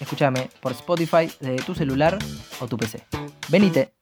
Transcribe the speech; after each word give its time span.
Escúchame 0.00 0.48
por 0.60 0.72
Spotify 0.72 1.28
de 1.40 1.56
tu 1.56 1.74
celular 1.74 2.18
o 2.60 2.68
tu 2.68 2.76
PC. 2.76 3.04
Venite, 3.48 3.92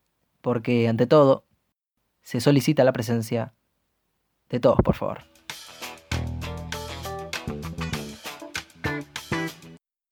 porque 0.42 0.88
ante 0.88 1.06
todo 1.06 1.45
se 2.23 2.41
solicita 2.41 2.84
la 2.84 2.92
presencia 2.92 3.54
de 4.51 4.60
todos, 4.60 4.78
por 4.84 4.95
favor. 4.95 5.20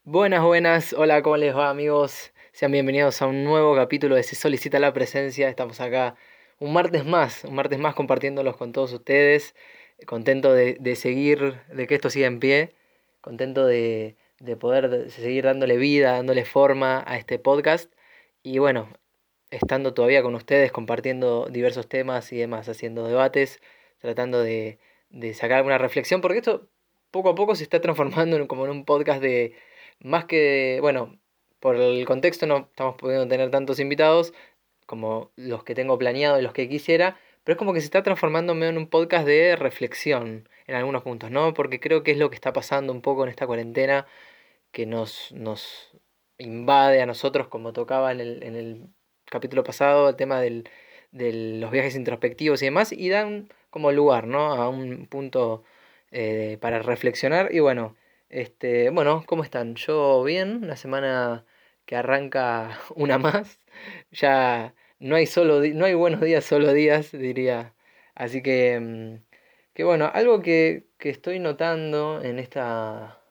Buenas, 0.05 0.43
buenas, 0.43 0.93
hola, 0.95 1.23
¿cómo 1.23 1.37
les 1.37 1.55
va 1.55 1.69
amigos? 1.69 2.33
Sean 2.53 2.73
bienvenidos 2.73 3.21
a 3.21 3.27
un 3.27 3.45
nuevo 3.45 3.75
capítulo 3.75 4.15
de 4.15 4.23
Se 4.23 4.37
solicita 4.37 4.79
la 4.79 4.93
presencia. 4.93 5.49
Estamos 5.49 5.81
acá 5.81 6.15
un 6.61 6.73
martes 6.73 7.05
más, 7.05 7.45
un 7.45 7.55
martes 7.57 7.79
más 7.79 7.95
compartiéndolos 7.95 8.57
con 8.57 8.73
todos 8.73 8.93
ustedes. 8.93 9.55
Contento 10.07 10.53
de, 10.53 10.97
seguir, 10.97 11.61
de 11.73 11.87
que 11.87 11.97
esto 11.97 12.11
siga 12.11 12.27
en 12.27 12.39
pie. 12.39 12.75
Contento 13.21 13.67
de, 13.67 14.17
de 14.45 14.57
poder 14.57 15.11
seguir 15.11 15.45
dándole 15.45 15.77
vida, 15.77 16.13
dándole 16.13 16.45
forma 16.45 17.03
a 17.07 17.17
este 17.17 17.39
podcast. 17.39 17.93
Y 18.43 18.59
bueno, 18.59 18.89
estando 19.51 19.95
todavía 19.95 20.23
con 20.23 20.35
ustedes, 20.35 20.71
compartiendo 20.71 21.49
diversos 21.51 21.89
temas 21.89 22.33
y 22.33 22.37
demás, 22.37 22.69
haciendo 22.69 23.07
debates, 23.09 23.61
tratando 23.99 24.43
de, 24.43 24.79
de 25.09 25.35
sacar 25.35 25.59
alguna 25.59 25.79
reflexión, 25.79 26.21
porque 26.21 26.39
esto 26.39 26.69
poco 27.11 27.31
a 27.31 27.35
poco 27.35 27.55
se 27.55 27.63
está 27.63 27.81
transformando 27.81 28.37
en, 28.37 28.47
como 28.47 28.65
en 28.67 28.71
un 28.71 28.85
podcast 28.85 29.23
de 29.23 29.55
más 30.01 30.27
que, 30.27 30.79
bueno, 30.83 31.19
por 31.61 31.77
el 31.77 32.05
contexto 32.05 32.47
no 32.47 32.69
estamos 32.71 32.97
pudiendo 32.97 33.27
tener 33.29 33.51
tantos 33.51 33.81
invitados 33.81 34.35
como 34.87 35.31
los 35.37 35.65
que 35.65 35.75
tengo 35.75 35.99
planeado 35.99 36.39
y 36.39 36.43
los 36.43 36.53
que 36.53 36.69
quisiera, 36.69 37.19
pero 37.45 37.55
es 37.55 37.59
como 37.59 37.73
que 37.73 37.81
se 37.81 37.87
está 37.87 38.03
transformando 38.03 38.53
en 38.53 38.77
un 38.77 38.89
podcast 38.89 39.27
de 39.27 39.57
reflexión 39.57 40.49
en 40.67 40.75
algunos 40.75 41.03
puntos, 41.03 41.31
¿no? 41.31 41.55
Porque 41.55 41.81
creo 41.81 42.03
que 42.03 42.11
es 42.11 42.19
lo 42.19 42.29
que 42.29 42.35
está 42.35 42.53
pasando 42.53 42.93
un 42.93 43.01
poco 43.01 43.25
en 43.25 43.31
esta 43.31 43.47
cuarentena 43.47 44.07
que 44.75 44.87
nos, 44.87 45.33
nos 45.33 45.97
invade 46.39 47.01
a 47.01 47.07
nosotros, 47.07 47.49
como 47.49 47.73
tocaba 47.73 48.13
en 48.13 48.21
el, 48.21 48.43
en 48.43 48.57
el 48.57 48.89
capítulo 49.25 49.65
pasado, 49.65 50.11
el 50.11 50.17
tema 50.17 50.41
del, 50.41 50.69
de 51.13 51.33
los 51.61 51.71
viajes 51.71 51.97
introspectivos 51.97 52.61
y 52.63 52.67
demás, 52.67 52.93
y 52.93 53.09
dan 53.09 53.49
como 53.71 53.93
lugar, 53.93 54.27
¿no? 54.27 54.53
A 54.55 54.69
un 54.69 55.07
punto 55.07 55.65
eh, 56.11 56.59
para 56.61 56.81
reflexionar. 56.81 57.55
Y 57.55 57.61
bueno, 57.61 57.97
este, 58.29 58.91
bueno, 58.91 59.25
¿cómo 59.27 59.45
están? 59.45 59.77
Yo 59.77 60.25
bien, 60.25 60.65
una 60.65 60.77
semana 60.77 61.47
que 61.87 61.97
arranca 61.97 62.79
una 62.97 63.19
más. 63.19 63.61
Ya 64.13 64.75
no 64.99 65.17
hay, 65.17 65.27
solo 65.27 65.61
no 65.75 65.85
hay 65.87 65.95
buenos 65.95 66.21
días, 66.21 66.45
solo 66.45 66.73
días, 66.73 67.13
diría. 67.13 67.75
Así 68.15 68.43
que, 68.43 68.81
mm, 68.81 69.25
que 69.75 69.85
bueno, 69.85 70.11
algo 70.13 70.43
que, 70.43 70.87
que 70.99 71.11
estoy 71.11 71.39
notando 71.39 72.23
en 72.23 72.39
esta... 72.39 73.24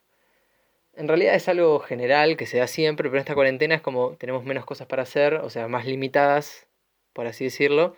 En 0.96 1.08
realidad 1.08 1.36
es 1.36 1.48
algo 1.50 1.80
general 1.80 2.38
que 2.38 2.46
se 2.46 2.60
da 2.60 2.68
siempre, 2.68 3.10
pero 3.10 3.18
en 3.18 3.22
esta 3.22 3.36
cuarentena 3.36 3.76
es 3.76 3.82
como 3.82 4.16
tenemos 4.18 4.44
menos 4.46 4.66
cosas 4.66 4.88
para 4.88 5.04
hacer, 5.04 5.36
o 5.36 5.50
sea, 5.50 5.68
más 5.68 5.86
limitadas, 5.86 6.68
por 7.14 7.26
así 7.28 7.46
decirlo. 7.46 7.96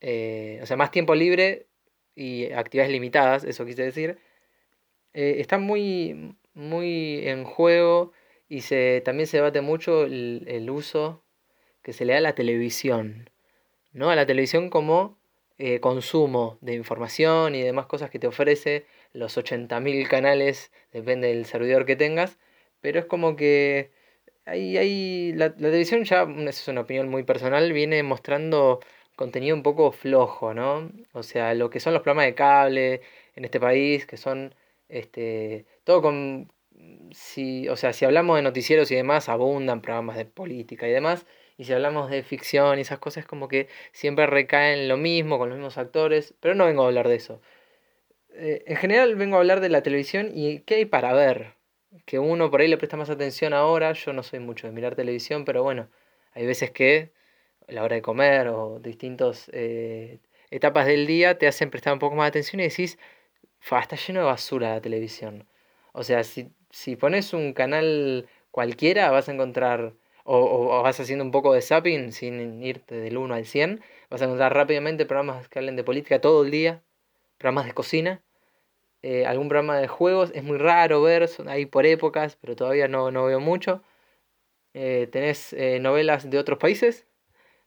Eh, 0.00 0.60
o 0.62 0.66
sea, 0.66 0.76
más 0.76 0.90
tiempo 0.90 1.14
libre 1.14 1.66
y 2.14 2.52
actividades 2.52 2.92
limitadas, 2.92 3.44
eso 3.44 3.66
quise 3.66 3.82
decir. 3.82 4.18
Eh, 5.14 5.36
está 5.40 5.58
muy, 5.58 6.36
muy 6.54 7.26
en 7.28 7.44
juego 7.44 8.12
y 8.48 8.62
se, 8.62 9.02
también 9.04 9.26
se 9.26 9.38
debate 9.38 9.60
mucho 9.60 10.04
el, 10.04 10.68
uso 10.70 11.24
que 11.82 11.92
se 11.92 12.04
le 12.04 12.12
da 12.14 12.18
a 12.18 12.22
la 12.22 12.34
televisión, 12.34 13.30
¿no? 13.92 14.10
A 14.10 14.16
la 14.16 14.26
televisión 14.26 14.70
como 14.70 15.18
eh, 15.58 15.80
consumo 15.80 16.58
de 16.60 16.74
información 16.74 17.54
y 17.54 17.62
demás 17.62 17.86
cosas 17.86 18.10
que 18.10 18.18
te 18.18 18.26
ofrece, 18.26 18.86
los 19.12 19.36
80.000 19.36 20.08
canales, 20.08 20.72
depende 20.92 21.28
del 21.28 21.46
servidor 21.46 21.86
que 21.86 21.96
tengas, 21.96 22.38
pero 22.80 23.00
es 23.00 23.06
como 23.06 23.36
que 23.36 23.90
ahí, 24.46 24.76
ahí 24.78 25.32
la, 25.34 25.48
la, 25.48 25.54
televisión 25.54 26.04
ya, 26.04 26.22
esa 26.22 26.48
es 26.48 26.68
una 26.68 26.82
opinión 26.82 27.08
muy 27.08 27.24
personal, 27.24 27.72
viene 27.72 28.02
mostrando 28.02 28.80
contenido 29.16 29.54
un 29.56 29.62
poco 29.62 29.92
flojo, 29.92 30.54
¿no? 30.54 30.90
O 31.12 31.22
sea, 31.22 31.54
lo 31.54 31.70
que 31.70 31.80
son 31.80 31.92
los 31.94 32.02
programas 32.02 32.26
de 32.26 32.34
cable 32.34 33.02
en 33.36 33.44
este 33.44 33.60
país, 33.60 34.06
que 34.06 34.16
son 34.16 34.54
este, 34.88 35.66
todo 35.84 36.02
con 36.02 36.50
si, 37.12 37.68
o 37.68 37.76
sea, 37.76 37.92
si 37.92 38.04
hablamos 38.04 38.36
de 38.36 38.42
noticieros 38.42 38.90
y 38.90 38.96
demás, 38.96 39.28
abundan 39.28 39.82
programas 39.82 40.16
de 40.16 40.24
política 40.24 40.88
y 40.88 40.92
demás. 40.92 41.26
Y 41.58 41.64
si 41.64 41.72
hablamos 41.72 42.10
de 42.10 42.22
ficción 42.22 42.78
y 42.78 42.82
esas 42.82 42.98
cosas, 42.98 43.26
como 43.26 43.48
que 43.48 43.68
siempre 43.92 44.26
recaen 44.26 44.88
lo 44.88 44.96
mismo, 44.96 45.38
con 45.38 45.50
los 45.50 45.58
mismos 45.58 45.78
actores. 45.78 46.34
Pero 46.40 46.54
no 46.54 46.64
vengo 46.66 46.84
a 46.84 46.86
hablar 46.86 47.08
de 47.08 47.16
eso. 47.16 47.40
Eh, 48.34 48.64
en 48.66 48.76
general 48.76 49.16
vengo 49.16 49.36
a 49.36 49.40
hablar 49.40 49.60
de 49.60 49.68
la 49.68 49.82
televisión 49.82 50.30
y 50.34 50.60
qué 50.60 50.76
hay 50.76 50.84
para 50.86 51.12
ver. 51.12 51.54
Que 52.06 52.18
uno 52.18 52.50
por 52.50 52.60
ahí 52.60 52.68
le 52.68 52.78
presta 52.78 52.96
más 52.96 53.10
atención 53.10 53.52
ahora. 53.52 53.92
Yo 53.92 54.12
no 54.12 54.22
soy 54.22 54.40
mucho 54.40 54.66
de 54.66 54.72
mirar 54.72 54.94
televisión, 54.96 55.44
pero 55.44 55.62
bueno, 55.62 55.88
hay 56.32 56.46
veces 56.46 56.70
que 56.70 57.12
la 57.68 57.84
hora 57.84 57.96
de 57.96 58.02
comer 58.02 58.48
o 58.48 58.80
distintas 58.80 59.50
eh, 59.52 60.20
etapas 60.50 60.86
del 60.86 61.06
día 61.06 61.38
te 61.38 61.48
hacen 61.48 61.70
prestar 61.70 61.92
un 61.92 61.98
poco 62.00 62.16
más 62.16 62.28
atención 62.28 62.60
y 62.60 62.64
decís, 62.64 62.98
está 63.60 63.96
lleno 63.96 64.20
de 64.20 64.26
basura 64.26 64.74
la 64.74 64.80
televisión. 64.80 65.46
O 65.92 66.04
sea, 66.04 66.24
si 66.24 66.50
si 66.70 66.96
pones 66.96 67.32
un 67.32 67.52
canal 67.52 68.28
cualquiera, 68.50 69.10
vas 69.10 69.28
a 69.28 69.32
encontrar, 69.32 69.94
o, 70.24 70.82
vas 70.82 71.00
haciendo 71.00 71.24
un 71.24 71.30
poco 71.30 71.52
de 71.52 71.62
zapping 71.62 72.12
sin 72.12 72.62
irte 72.62 72.96
del 72.96 73.16
1 73.18 73.34
al 73.34 73.46
100, 73.46 73.80
vas 74.10 74.22
a 74.22 74.24
encontrar 74.24 74.54
rápidamente 74.54 75.06
programas 75.06 75.48
que 75.48 75.58
hablen 75.58 75.76
de 75.76 75.84
política 75.84 76.20
todo 76.20 76.44
el 76.44 76.50
día, 76.50 76.82
programas 77.40 77.64
de 77.64 77.72
cocina, 77.72 78.22
eh, 79.02 79.24
algún 79.24 79.48
programa 79.48 79.78
de 79.78 79.88
juegos, 79.88 80.30
es 80.34 80.44
muy 80.44 80.58
raro 80.58 81.00
ver, 81.00 81.26
son 81.26 81.48
ahí 81.48 81.64
por 81.64 81.86
épocas, 81.86 82.36
pero 82.36 82.54
todavía 82.54 82.86
no, 82.86 83.10
no 83.10 83.24
veo 83.24 83.40
mucho. 83.40 83.82
Eh, 84.74 85.08
tenés 85.10 85.54
eh, 85.54 85.80
novelas 85.80 86.28
de 86.28 86.38
otros 86.38 86.58
países, 86.58 87.06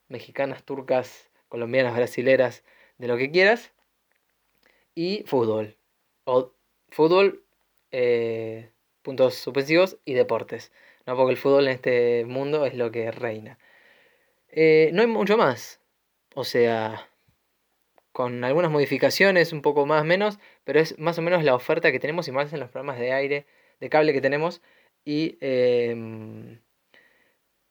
mexicanas, 0.09 0.63
turcas, 0.63 1.31
colombianas, 1.49 1.95
brasileras, 1.95 2.63
de 2.99 3.07
lo 3.07 3.17
que 3.17 3.31
quieras. 3.31 3.73
Y 4.95 5.23
fútbol. 5.25 5.75
O 6.25 6.53
fútbol 6.89 7.43
puntos 9.01 9.35
suspensivos 9.35 9.97
y 10.05 10.13
deportes, 10.13 10.71
¿no? 11.05 11.15
porque 11.15 11.31
el 11.33 11.37
fútbol 11.37 11.67
en 11.67 11.73
este 11.73 12.25
mundo 12.25 12.65
es 12.65 12.75
lo 12.75 12.91
que 12.91 13.11
reina. 13.11 13.59
Eh, 14.49 14.91
no 14.93 15.01
hay 15.01 15.07
mucho 15.07 15.35
más, 15.35 15.81
o 16.35 16.43
sea, 16.43 17.09
con 18.13 18.43
algunas 18.45 18.71
modificaciones, 18.71 19.53
un 19.53 19.61
poco 19.61 19.85
más 19.85 20.05
menos, 20.05 20.39
pero 20.63 20.79
es 20.79 20.97
más 20.99 21.17
o 21.19 21.21
menos 21.21 21.43
la 21.43 21.55
oferta 21.55 21.91
que 21.91 21.99
tenemos 21.99 22.27
y 22.27 22.31
más 22.31 22.53
en 22.53 22.61
los 22.61 22.69
programas 22.69 22.99
de 22.99 23.11
aire, 23.13 23.45
de 23.81 23.89
cable 23.89 24.13
que 24.13 24.21
tenemos. 24.21 24.61
Y 25.05 25.37
em, 25.41 26.59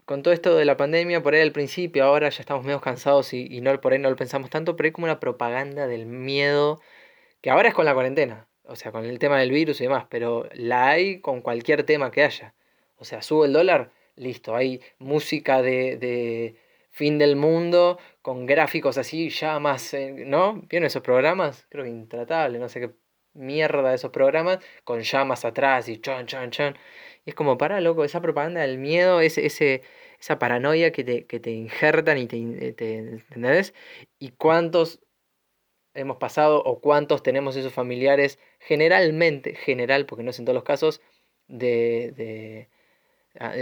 con 0.04 0.22
todo 0.22 0.34
esto 0.34 0.56
de 0.56 0.64
la 0.66 0.76
pandemia, 0.76 1.22
por 1.22 1.34
ahí 1.34 1.40
al 1.40 1.52
principio, 1.52 2.04
ahora 2.04 2.28
ya 2.28 2.40
estamos 2.40 2.64
medio 2.64 2.80
cansados 2.80 3.32
y, 3.32 3.46
y 3.50 3.60
no, 3.62 3.80
por 3.80 3.92
ahí 3.92 3.98
no 3.98 4.10
lo 4.10 4.16
pensamos 4.16 4.50
tanto, 4.50 4.76
pero 4.76 4.88
hay 4.88 4.92
como 4.92 5.06
una 5.06 5.20
propaganda 5.20 5.86
del 5.86 6.06
miedo, 6.06 6.80
que 7.40 7.50
ahora 7.50 7.68
es 7.68 7.74
con 7.74 7.86
la 7.86 7.94
cuarentena 7.94 8.46
o 8.64 8.76
sea, 8.76 8.92
con 8.92 9.04
el 9.04 9.18
tema 9.18 9.38
del 9.38 9.50
virus 9.50 9.80
y 9.80 9.84
demás, 9.84 10.06
pero 10.08 10.48
la 10.54 10.88
hay 10.88 11.20
con 11.20 11.40
cualquier 11.42 11.84
tema 11.84 12.10
que 12.10 12.22
haya. 12.22 12.54
O 12.96 13.04
sea, 13.04 13.22
sube 13.22 13.46
el 13.46 13.52
dólar, 13.52 13.92
listo, 14.16 14.54
hay 14.54 14.80
música 14.98 15.62
de, 15.62 15.96
de 15.96 16.56
fin 16.92 17.18
del 17.18 17.36
mundo 17.36 17.98
con 18.22 18.46
gráficos 18.46 18.98
así 18.98 19.30
ya 19.30 19.58
más, 19.58 19.94
eh, 19.94 20.12
¿no? 20.26 20.62
¿Vieron 20.68 20.86
esos 20.86 21.02
programas? 21.02 21.66
Creo 21.70 21.84
que 21.84 21.90
intratable, 21.90 22.58
no 22.58 22.68
sé 22.68 22.80
qué 22.80 22.90
mierda 23.34 23.90
de 23.90 23.96
esos 23.96 24.10
programas, 24.10 24.58
con 24.84 25.00
llamas 25.00 25.44
atrás 25.44 25.88
y 25.88 25.98
chon, 26.00 26.26
chon, 26.26 26.50
chon. 26.50 26.76
Y 27.24 27.30
es 27.30 27.34
como, 27.34 27.58
para, 27.58 27.80
loco, 27.80 28.04
esa 28.04 28.20
propaganda 28.20 28.60
del 28.62 28.78
miedo, 28.78 29.20
ese, 29.20 29.46
ese, 29.46 29.82
esa 30.20 30.38
paranoia 30.38 30.92
que 30.92 31.04
te, 31.04 31.26
que 31.26 31.40
te 31.40 31.50
injertan 31.50 32.18
y 32.18 32.26
te, 32.26 32.72
te, 32.74 32.98
¿entendés? 32.98 33.74
Y 34.18 34.30
cuántos 34.32 35.00
hemos 35.94 36.16
pasado 36.18 36.62
o 36.64 36.80
cuántos 36.80 37.22
tenemos 37.22 37.56
esos 37.56 37.72
familiares, 37.72 38.38
generalmente, 38.60 39.54
general, 39.54 40.06
porque 40.06 40.24
no 40.24 40.30
es 40.30 40.38
en 40.38 40.44
todos 40.46 40.54
los 40.54 40.64
casos, 40.64 41.00
de, 41.48 42.12
de, 42.16 42.68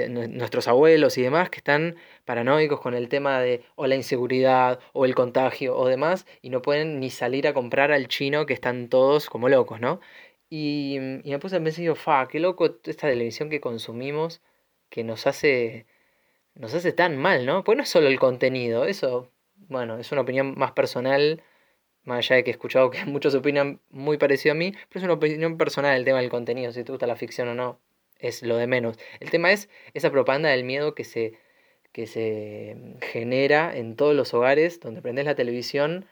nuestros 0.08 0.69
abuelos 0.69 1.17
y 1.17 1.22
demás 1.22 1.50
que 1.50 1.58
están 1.58 1.96
paranoicos 2.25 2.81
con 2.81 2.94
el 2.94 3.08
tema 3.08 3.40
de 3.40 3.62
o 3.76 3.87
la 3.87 3.94
inseguridad 3.94 4.81
o 4.93 5.05
el 5.05 5.14
contagio 5.14 5.76
o 5.76 5.87
demás 5.87 6.26
y 6.43 6.50
no 6.50 6.61
pueden 6.62 6.99
ni 7.00 7.11
salir 7.11 7.46
a 7.46 7.55
comprar 7.55 7.93
al 7.93 8.08
chino 8.08 8.46
que 8.46 8.55
están 8.55 8.88
todos 8.88 9.31
como 9.31 9.49
locos, 9.49 9.81
¿no? 9.81 10.00
Y, 10.49 10.96
y 11.25 11.31
me 11.31 11.38
puse 11.38 11.56
a 11.56 11.62
pensar, 11.62 11.82
digo, 11.82 11.94
fa, 11.94 12.26
qué 12.28 12.40
loco 12.40 12.78
esta 12.84 13.08
televisión 13.08 13.50
que 13.50 13.61
consumimos 13.61 14.43
que 14.88 15.05
nos 15.05 15.26
hace 15.26 15.87
nos 16.55 16.75
hace 16.75 16.93
tan 16.93 17.16
mal, 17.16 17.46
¿no? 17.46 17.64
Pues 17.64 17.76
no 17.76 17.82
es 17.82 17.88
solo 17.88 18.08
el 18.08 18.19
contenido, 18.19 18.84
eso, 18.84 19.31
bueno, 19.69 19.99
es 19.99 20.12
una 20.12 20.23
opinión 20.23 20.55
más 20.56 20.73
personal, 20.73 21.43
más 22.05 22.19
allá 22.19 22.37
de 22.37 22.44
que 22.44 22.50
he 22.50 22.52
escuchado 22.52 22.90
que 22.90 23.05
muchos 23.06 23.34
opinan 23.34 23.81
muy 23.90 24.19
parecido 24.19 24.52
a 24.52 24.56
mí, 24.56 24.73
pero 24.88 25.00
es 25.00 25.05
una 25.05 25.14
opinión 25.14 25.56
personal 25.58 25.96
el 25.96 26.05
tema 26.05 26.20
del 26.20 26.31
contenido, 26.31 26.73
si 26.73 26.84
te 26.84 26.93
gusta 26.93 27.06
la 27.06 27.16
ficción 27.16 27.49
o 27.49 27.55
no, 27.55 27.81
es 28.20 28.43
lo 28.43 28.56
de 28.56 28.67
menos. 28.67 28.99
El 29.20 29.31
tema 29.31 29.52
es 29.52 29.69
esa 29.94 30.11
propaganda 30.11 30.50
del 30.50 30.64
miedo 30.64 30.94
que 30.94 31.05
se, 31.05 31.38
que 31.93 32.06
se 32.06 32.76
genera 33.02 33.76
en 33.76 33.96
todos 33.96 34.14
los 34.14 34.34
hogares, 34.34 34.81
donde 34.81 35.02
prendes 35.02 35.25
la 35.25 35.34
televisión, 35.34 36.06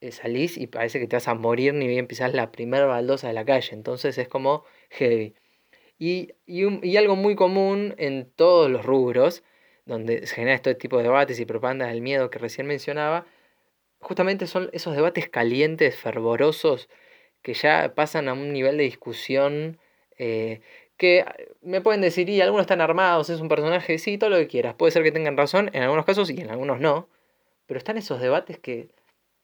eh, 0.00 0.12
salís 0.12 0.56
y 0.56 0.66
parece 0.68 1.00
que 1.00 1.08
te 1.08 1.16
vas 1.16 1.28
a 1.28 1.34
morir 1.34 1.74
ni 1.74 1.86
bien 1.88 2.06
pisás 2.06 2.32
la 2.34 2.52
primera 2.52 2.86
baldosa 2.86 3.28
de 3.28 3.34
la 3.34 3.44
calle, 3.44 3.74
entonces 3.74 4.16
es 4.18 4.28
como 4.28 4.64
heavy. 4.90 5.34
Y, 5.98 6.34
y 6.46 6.96
algo 6.96 7.16
muy 7.16 7.34
común 7.34 7.94
en 7.98 8.30
todos 8.30 8.70
los 8.70 8.84
rubros, 8.84 9.42
donde 9.84 10.26
se 10.26 10.36
genera 10.36 10.54
este 10.54 10.74
tipo 10.74 10.98
de 10.98 11.04
debates 11.04 11.40
y 11.40 11.46
propaganda 11.46 11.86
del 11.88 12.02
miedo 12.02 12.30
que 12.30 12.38
recién 12.38 12.66
mencionaba, 12.66 13.26
justamente 14.00 14.46
son 14.46 14.70
esos 14.72 14.94
debates 14.96 15.28
calientes, 15.28 15.96
fervorosos, 15.96 16.88
que 17.42 17.54
ya 17.54 17.94
pasan 17.94 18.28
a 18.28 18.34
un 18.34 18.52
nivel 18.52 18.76
de 18.78 18.84
discusión 18.84 19.78
eh, 20.18 20.60
que 20.98 21.24
me 21.62 21.80
pueden 21.80 22.02
decir, 22.02 22.28
y 22.28 22.40
algunos 22.42 22.64
están 22.64 22.82
armados, 22.82 23.30
es 23.30 23.40
un 23.40 23.48
personaje, 23.48 23.98
sí, 23.98 24.18
todo 24.18 24.30
lo 24.30 24.36
que 24.38 24.48
quieras. 24.48 24.74
Puede 24.74 24.92
ser 24.92 25.02
que 25.02 25.12
tengan 25.12 25.36
razón 25.36 25.70
en 25.72 25.82
algunos 25.82 26.04
casos 26.04 26.30
y 26.30 26.40
en 26.40 26.50
algunos 26.50 26.80
no, 26.80 27.08
pero 27.66 27.78
están 27.78 27.96
esos 27.98 28.20
debates 28.20 28.58
que 28.58 28.88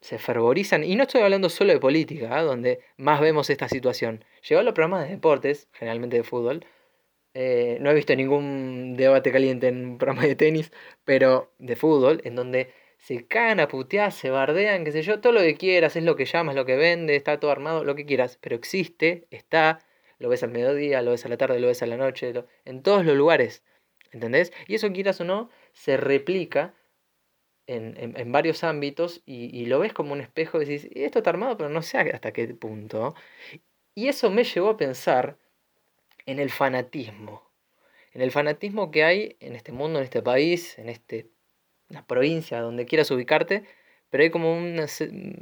se 0.01 0.19
fervorizan, 0.19 0.85
y 0.85 0.97
no 0.97 1.05
estoy 1.05 1.23
hablando 1.23 1.49
solo 1.49 1.73
de 1.73 1.81
política, 1.81 2.29
¿ah? 2.33 2.43
donde 2.43 2.81
más 2.99 3.21
vemos 3.23 3.49
esta 3.51 3.69
situación. 3.69 4.25
Llegó 4.47 4.61
a 4.61 4.65
los 4.65 4.75
programas 4.75 5.05
de 5.05 5.15
deportes, 5.15 5.69
generalmente 5.73 6.17
de 6.19 6.25
fútbol, 6.25 6.67
eh, 7.35 7.79
no 7.81 7.91
he 7.91 7.95
visto 7.95 8.15
ningún 8.15 8.97
debate 8.97 9.33
caliente 9.33 9.69
en 9.69 9.85
un 9.87 9.99
programa 9.99 10.27
de 10.27 10.37
tenis, 10.37 10.73
pero 11.05 11.53
de 11.59 11.77
fútbol, 11.77 12.21
en 12.25 12.37
donde 12.37 12.73
se 12.99 13.27
cagan 13.27 13.61
a 13.61 13.69
putear, 13.69 14.13
se 14.13 14.31
bardean, 14.31 14.85
qué 14.85 14.93
sé 14.93 15.03
yo, 15.03 15.21
todo 15.21 15.33
lo 15.33 15.41
que 15.41 15.57
quieras, 15.57 15.97
es 15.97 16.05
lo 16.05 16.17
que 16.17 16.27
llamas, 16.27 16.55
lo 16.55 16.65
que 16.65 16.77
vende, 16.77 17.17
está 17.17 17.41
todo 17.41 17.51
armado, 17.51 17.85
lo 17.85 17.95
que 17.95 18.07
quieras, 18.07 18.39
pero 18.41 18.57
existe, 18.57 19.27
está, 19.31 19.81
lo 20.19 20.29
ves 20.29 20.43
al 20.43 20.51
mediodía, 20.51 21.03
lo 21.03 21.13
ves 21.13 21.25
a 21.25 21.29
la 21.29 21.37
tarde, 21.37 21.61
lo 21.61 21.69
ves 21.69 21.83
a 21.83 21.87
la 21.87 21.97
noche, 21.97 22.33
en 22.65 22.83
todos 22.83 23.05
los 23.05 23.17
lugares, 23.17 23.63
¿entendés? 24.13 24.53
Y 24.67 24.75
eso 24.75 24.93
quieras 24.93 25.21
o 25.21 25.25
no, 25.25 25.51
se 25.73 25.97
replica 25.97 26.75
en, 27.67 28.33
varios 28.33 28.65
ámbitos 28.65 29.23
y, 29.27 29.67
lo 29.67 29.79
ves 29.79 29.93
como 29.93 30.13
un 30.13 30.21
espejo 30.21 30.61
y 30.61 30.67
dices, 30.67 30.91
esto 30.95 31.19
está 31.19 31.31
armado, 31.31 31.57
pero 31.57 31.71
no 31.71 31.83
sé 31.83 31.99
hasta 31.99 32.33
qué 32.33 32.49
punto. 32.49 33.15
Y 33.95 34.09
eso 34.09 34.31
me 34.31 34.45
llevó 34.45 34.71
a 34.71 34.77
pensar 34.77 35.39
en 36.27 36.39
el 36.39 36.51
fanatismo. 36.51 37.51
En 38.13 38.23
el 38.23 38.31
fanatismo 38.31 38.91
que 38.91 39.05
hay 39.05 39.37
en 39.41 39.55
este 39.57 39.73
mundo, 39.73 39.99
en 39.99 40.05
este 40.05 40.23
país, 40.23 40.79
en 40.79 40.89
este, 40.89 41.31
la 41.89 42.07
provincia, 42.07 42.61
donde 42.61 42.87
quieras 42.87 43.11
ubicarte, 43.11 43.65
pero 44.11 44.23
hay 44.23 44.31
como 44.31 44.57
un... 44.57 44.77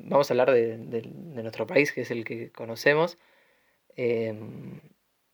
Vamos 0.04 0.30
a 0.30 0.34
hablar 0.34 0.50
de, 0.52 0.78
nuestro 0.78 1.66
país, 1.66 1.92
que 1.92 2.02
es 2.02 2.10
el 2.10 2.24
que 2.24 2.50
conocemos. 2.52 3.18
Em, 3.96 4.80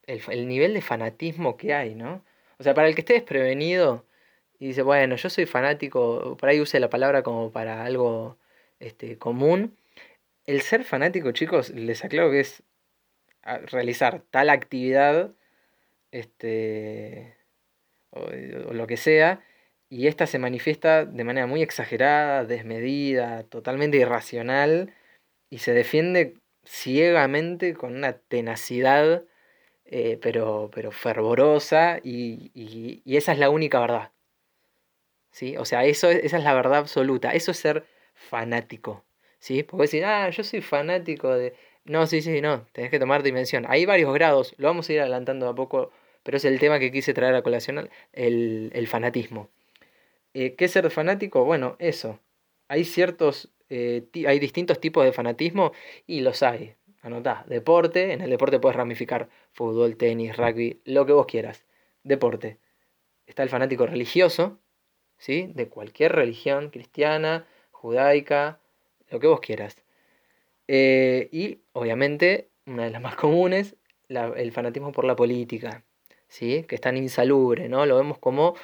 el, 0.06 0.48
nivel 0.48 0.74
de 0.74 0.82
fanatismo 0.82 1.56
que 1.56 1.74
hay, 1.74 1.94
¿no? 1.94 2.24
O 2.58 2.62
sea, 2.62 2.74
para 2.74 2.88
el 2.88 2.94
que 2.94 3.02
esté 3.02 3.14
desprevenido 3.14 4.04
y 4.58 4.68
dice, 4.68 4.82
bueno, 4.82 5.16
yo 5.16 5.30
soy 5.30 5.46
fanático, 5.46 6.36
por 6.38 6.48
ahí 6.48 6.60
use 6.60 6.80
la 6.80 6.90
palabra 6.90 7.22
como 7.22 7.52
para 7.52 7.84
algo 7.84 8.38
este, 8.80 9.18
común. 9.18 9.76
El 10.46 10.62
ser 10.62 10.84
fanático, 10.84 11.32
chicos, 11.32 11.70
les 11.70 12.04
aclaro 12.04 12.30
que 12.30 12.40
es 12.40 12.62
realizar 13.66 14.22
tal 14.30 14.50
actividad 14.50 15.32
este, 16.10 17.36
o, 18.10 18.30
lo 18.72 18.86
que 18.86 18.96
sea, 18.96 19.42
y 19.90 20.06
esta 20.06 20.26
se 20.26 20.38
manifiesta 20.38 21.04
de 21.04 21.24
manera 21.24 21.46
muy 21.46 21.62
exagerada, 21.62 22.44
desmedida, 22.44 23.44
totalmente 23.44 23.98
irracional, 23.98 24.94
y 25.50 25.58
se 25.58 25.72
defiende 25.72 26.34
ciegamente 26.68 27.74
con 27.74 27.96
una 27.96 28.14
tenacidad, 28.14 29.24
eh, 29.86 30.18
pero, 30.20 30.70
pero 30.74 30.92
fervorosa, 30.92 32.00
y, 32.02 32.50
y, 32.54 33.16
esa 33.16 33.32
es 33.32 33.38
la 33.38 33.50
única 33.50 33.80
verdad. 33.80 34.12
¿Sí? 35.30 35.56
O 35.56 35.64
sea, 35.64 35.84
eso, 35.84 36.10
esa 36.10 36.38
es 36.38 36.44
la 36.44 36.54
verdad 36.54 36.78
absoluta, 36.78 37.32
eso 37.32 37.52
es 37.52 37.58
ser 37.58 37.86
fanático. 38.14 39.04
¿Sí? 39.38 39.62
Porque 39.62 39.82
decir, 39.84 40.04
ah, 40.04 40.30
yo 40.30 40.42
soy 40.44 40.60
fanático 40.62 41.34
de 41.34 41.54
no, 41.88 42.06
sí, 42.06 42.20
sí, 42.20 42.40
no, 42.42 42.66
tenés 42.72 42.90
que 42.90 42.98
tomar 42.98 43.22
dimensión. 43.22 43.64
Hay 43.68 43.86
varios 43.86 44.12
grados, 44.12 44.54
lo 44.58 44.68
vamos 44.68 44.88
a 44.88 44.92
ir 44.92 45.00
adelantando 45.00 45.48
a 45.48 45.54
poco, 45.54 45.90
pero 46.22 46.36
es 46.36 46.44
el 46.44 46.58
tema 46.60 46.78
que 46.78 46.92
quise 46.92 47.14
traer 47.14 47.34
a 47.34 47.42
colación, 47.42 47.88
el, 48.12 48.86
fanatismo. 48.88 49.48
Eh, 50.34 50.54
¿Qué 50.54 50.66
es 50.66 50.72
ser 50.72 50.90
fanático? 50.90 51.44
Bueno, 51.44 51.76
eso. 51.78 52.20
Hay 52.68 52.84
ciertos, 52.84 53.50
eh, 53.70 54.04
hay 54.26 54.38
distintos 54.38 54.80
tipos 54.80 55.04
de 55.04 55.12
fanatismo 55.12 55.72
y 56.06 56.20
los 56.20 56.42
hay. 56.42 56.74
Anotá, 57.02 57.44
deporte, 57.48 58.12
en 58.12 58.20
el 58.20 58.30
deporte 58.30 58.58
puedes 58.58 58.76
ramificar 58.76 59.28
fútbol, 59.52 59.96
tenis, 59.96 60.36
rugby, 60.36 60.80
lo 60.84 61.06
que 61.06 61.12
vos 61.12 61.26
quieras. 61.26 61.64
Deporte. 62.02 62.58
Está 63.26 63.42
el 63.42 63.48
fanático 63.48 63.86
religioso, 63.86 64.58
¿sí? 65.18 65.50
De 65.54 65.68
cualquier 65.68 66.12
religión, 66.12 66.70
cristiana, 66.70 67.46
judaica, 67.70 68.60
lo 69.10 69.20
que 69.20 69.26
vos 69.26 69.40
quieras. 69.40 69.76
Eh, 70.66 71.28
y 71.32 71.60
obviamente, 71.72 72.48
una 72.66 72.84
de 72.84 72.90
las 72.90 73.00
más 73.00 73.16
comunes, 73.16 73.76
el 74.08 74.52
fanatismo 74.52 74.92
por 74.92 75.04
la 75.04 75.16
política, 75.16 75.84
¿sí? 76.28 76.64
que 76.64 76.74
es 76.76 76.80
tan 76.80 76.96
insalubre, 76.96 77.68
¿no? 77.68 77.84
Lo 77.86 77.96
vemos 77.96 78.18
como, 78.18 78.54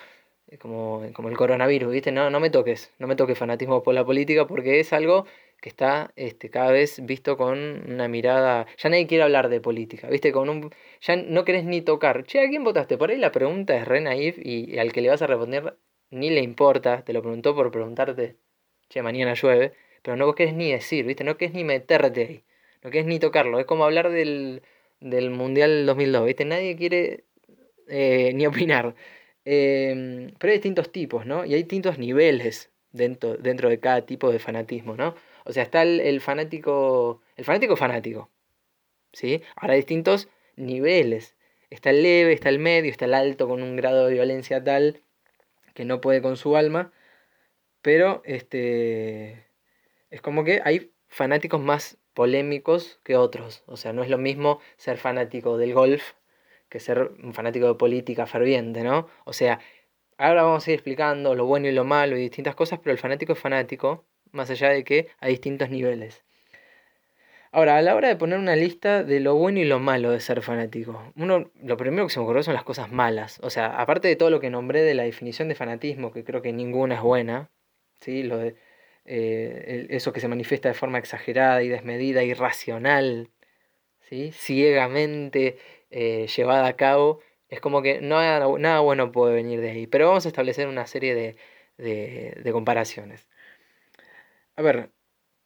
como, 0.61 1.03
como 1.15 1.29
el 1.29 1.37
coronavirus, 1.37 1.93
¿viste? 1.93 2.13
No, 2.13 2.31
no 2.31 2.41
me 2.41 2.51
toques, 2.51 2.93
no 2.99 3.07
me 3.07 3.17
toques 3.17 3.39
fanatismo 3.39 3.83
por 3.83 3.95
la 3.95 4.05
política 4.05 4.47
porque 4.47 4.81
es 4.81 4.93
algo 4.93 5.27
que 5.61 5.69
está 5.69 6.13
este, 6.17 6.51
cada 6.51 6.71
vez 6.73 7.05
visto 7.05 7.37
con 7.37 7.59
una 7.91 8.09
mirada. 8.09 8.67
Ya 8.79 8.91
nadie 8.91 9.07
quiere 9.07 9.25
hablar 9.25 9.49
de 9.49 9.61
política, 9.61 10.09
¿viste? 10.09 10.33
Con 10.33 10.49
un, 10.49 10.71
ya 11.01 11.17
no 11.17 11.45
querés 11.45 11.65
ni 11.65 11.81
tocar. 11.83 12.25
Che, 12.25 12.41
¿a 12.45 12.49
quién 12.49 12.65
votaste? 12.65 12.99
Por 12.99 13.11
ahí 13.11 13.19
la 13.19 13.33
pregunta 13.33 13.77
es 13.77 13.87
re 13.87 14.01
naif 14.01 14.39
y, 14.39 14.79
al 14.79 14.93
que 14.93 15.01
le 15.01 15.09
vas 15.09 15.23
a 15.23 15.27
responder 15.27 15.77
ni 16.11 16.31
le 16.31 16.41
importa, 16.43 17.03
te 17.05 17.13
lo 17.13 17.23
preguntó 17.23 17.55
por 17.55 17.71
preguntarte, 17.71 18.37
che, 18.89 19.03
mañana 19.03 19.35
llueve 19.35 19.73
pero 20.05 20.17
no 20.19 20.35
querés 20.35 20.55
ni 20.55 20.71
decir, 20.71 21.07
¿viste? 21.07 21.25
No 21.25 21.39
querés 21.39 21.55
ni 21.55 21.65
meterte 21.65 22.21
ahí, 22.27 22.45
no 22.83 22.91
querés 22.91 23.07
ni 23.07 23.19
tocarlo. 23.19 23.59
Es 23.59 23.65
como 23.65 23.85
hablar 23.85 24.11
del, 24.11 24.63
del 25.01 25.31
Mundial 25.31 25.87
2002, 25.87 26.27
¿viste? 26.27 26.45
Nadie 26.45 26.77
quiere 26.77 27.25
eh, 27.89 28.33
ni 28.35 28.47
opinar. 28.47 28.95
Em, 29.45 30.33
pero 30.39 30.51
hay 30.53 30.59
distintos 30.59 30.91
tipos, 30.91 31.27
¿no? 31.27 31.45
Y 31.45 31.55
hay 31.55 31.63
distintos 31.63 31.99
niveles 31.99 32.71
dentro, 32.93 33.37
dentro 33.37 33.69
de 33.69 33.81
cada 33.81 34.07
tipo 34.07 34.33
de 34.33 34.39
fanatismo, 34.39 34.97
¿no? 34.97 35.15
O 35.45 35.53
sea, 35.53 35.63
está 35.63 35.83
el, 35.83 36.21
fanático, 36.21 37.21
el 37.37 37.45
fanático 37.45 37.77
fanático, 37.77 38.31
¿sí? 39.13 39.43
Ahora 39.57 39.75
hay 39.75 39.81
distintos 39.81 40.29
niveles. 40.57 41.37
Está 41.71 41.91
el 41.91 42.03
leve, 42.03 42.33
está 42.33 42.49
el 42.49 42.59
medio, 42.59 42.91
está 42.91 43.05
el 43.07 43.15
alto 43.15 43.49
con 43.49 43.63
un 43.63 43.77
grado 43.77 44.07
de 44.07 44.15
violencia 44.15 44.63
tal 44.63 45.03
que 45.75 45.85
no 45.85 46.01
puede 46.01 46.23
con 46.23 46.37
su 46.37 46.57
alma. 46.57 46.93
Pero 47.83 48.23
este 48.25 49.47
es 50.11 50.21
como 50.23 50.45
que 50.45 50.63
hay 50.65 50.93
fanáticos 51.09 51.61
más 51.61 51.99
polémicos 52.15 53.01
que 53.05 53.17
otros. 53.17 53.65
O 53.67 53.77
sea, 53.77 53.93
no 53.93 54.03
es 54.03 54.09
lo 54.09 54.19
mismo 54.19 54.61
ser 54.77 54.97
fanático 54.99 55.59
del 55.59 55.75
golf 55.75 56.15
que 56.75 56.81
ser 56.81 57.13
un 57.23 57.33
fanático 57.33 57.69
de 57.69 57.75
política 57.77 58.27
ferviente, 58.27 58.83
¿no? 58.83 59.07
O 59.25 59.33
sea, 59.33 59.61
ahora 60.19 60.43
vamos 60.43 60.67
a 60.67 60.71
ir 60.73 60.75
explicando 60.75 61.37
lo 61.37 61.47
bueno 61.47 61.69
y 61.69 61.73
lo 61.73 61.85
malo 61.85 62.17
y 62.17 62.23
distintas 62.23 62.57
cosas, 62.57 62.81
pero 62.83 62.91
el 62.91 62.99
fanático 62.99 63.33
es 63.33 63.39
fanático, 63.39 64.05
más 64.33 64.51
allá 64.51 64.71
de 64.71 64.83
que 64.83 65.09
hay 65.21 65.31
distintos 65.31 65.71
niveles. 65.71 66.25
Ahora, 67.53 67.77
a 67.77 67.83
la 67.83 67.95
hora 67.95 68.09
de 68.09 68.17
poner 68.17 68.41
una 68.41 68.57
lista 68.57 69.05
de 69.05 69.21
lo 69.21 69.37
bueno 69.37 69.61
y 69.61 69.65
lo 69.65 69.79
malo 69.79 70.11
de 70.11 70.19
ser 70.19 70.43
fanático, 70.43 71.13
uno, 71.15 71.53
lo 71.63 71.77
primero 71.77 72.09
que 72.09 72.13
se 72.13 72.19
me 72.19 72.25
ocurrió 72.25 72.43
son 72.43 72.55
las 72.55 72.65
cosas 72.65 72.91
malas. 72.91 73.39
O 73.45 73.51
sea, 73.51 73.81
aparte 73.81 74.09
de 74.09 74.17
todo 74.17 74.31
lo 74.31 74.41
que 74.41 74.51
nombré 74.51 74.83
de 74.83 74.95
la 74.95 75.05
definición 75.05 75.47
de 75.47 75.55
fanatismo, 75.55 76.11
que 76.11 76.25
creo 76.25 76.43
que 76.43 76.53
ninguna 76.53 76.97
es 76.97 77.03
buena, 77.03 77.53
¿sí? 78.01 78.25
Lo 78.25 78.39
de 78.39 78.57
eh, 79.05 79.87
eso 79.91 80.13
que 80.13 80.19
se 80.19 80.27
manifiesta 80.27 80.69
de 80.69 80.75
forma 80.75 80.99
exagerada 80.99 81.63
y 81.63 81.69
desmedida, 81.69 82.25
irracional, 82.25 83.31
ciegamente 84.33 85.59
eh, 85.91 86.27
llevada 86.35 86.67
a 86.67 86.77
cabo, 86.77 87.21
es 87.49 87.61
como 87.61 87.83
que 87.83 88.01
no, 88.01 88.21
nada 88.59 88.81
bueno 88.81 89.13
puede 89.13 89.35
venir 89.35 89.61
de 89.61 89.71
ahí. 89.71 89.87
Pero 89.87 90.09
vamos 90.09 90.25
a 90.27 90.29
establecer 90.29 90.69
una 90.69 90.87
serie 90.87 91.15
de, 91.15 91.37
de, 91.77 92.53
comparaciones. 92.53 93.29
A 94.57 94.63
ver, 94.63 94.91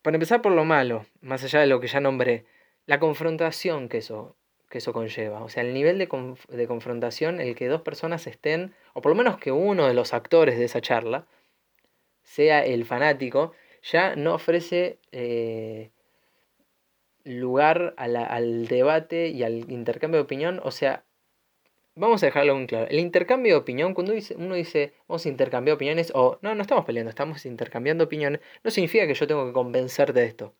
para 0.02 0.16
empezar 0.16 0.42
por 0.42 0.52
lo 0.52 0.64
malo, 0.64 1.06
más 1.20 1.44
allá 1.44 1.60
de 1.60 1.66
lo 1.66 1.80
que 1.80 1.88
ya 1.88 2.00
nombré, 2.00 2.44
la 2.86 3.00
confrontación 3.00 3.88
que 3.88 3.98
eso, 3.98 4.36
que 4.70 4.78
eso 4.78 4.92
conlleva. 4.92 5.42
O 5.42 5.48
sea, 5.48 5.62
el 5.62 5.74
nivel 5.74 5.98
de, 5.98 6.08
de, 6.48 6.66
confrontación, 6.66 7.40
el 7.40 7.54
que 7.54 7.68
dos 7.68 7.82
personas 7.82 8.26
estén, 8.26 8.74
o 8.94 9.00
por 9.02 9.10
lo 9.10 9.16
menos 9.16 9.38
que 9.38 9.52
uno 9.52 9.86
de 9.86 9.94
los 9.94 10.14
actores 10.14 10.58
de 10.58 10.64
esa 10.64 10.80
charla, 10.80 11.26
sea 12.22 12.64
el 12.64 12.84
fanático, 12.84 13.52
ya 13.82 14.16
no 14.16 14.34
ofrece 14.34 14.98
eh, 15.12 15.90
lugar 17.28 17.94
al 17.96 18.66
debate 18.68 19.28
y 19.28 19.42
al 19.42 19.70
intercambio 19.70 20.18
de 20.18 20.24
opinión. 20.24 20.60
O 20.64 20.70
sea, 20.70 21.04
vamos 21.94 22.22
a 22.22 22.26
dejarlo 22.26 22.56
muy 22.56 22.66
claro. 22.66 22.86
El 22.88 22.98
intercambio 22.98 23.54
de 23.54 23.60
opinión, 23.60 23.94
cuando 23.94 24.12
uno 24.36 24.54
dice 24.54 24.94
vamos 25.06 25.26
a 25.26 25.28
intercambiar 25.28 25.74
opiniones 25.76 26.10
o 26.14 26.38
no, 26.42 26.54
no 26.54 26.62
estamos 26.62 26.84
peleando, 26.84 27.10
estamos 27.10 27.44
intercambiando 27.46 28.04
opiniones, 28.04 28.40
no 28.64 28.70
significa 28.70 29.06
que 29.06 29.14
yo 29.14 29.26
tengo 29.26 29.46
que 29.46 29.52
convencerte 29.52 30.20
de 30.20 30.26
esto. 30.26 30.54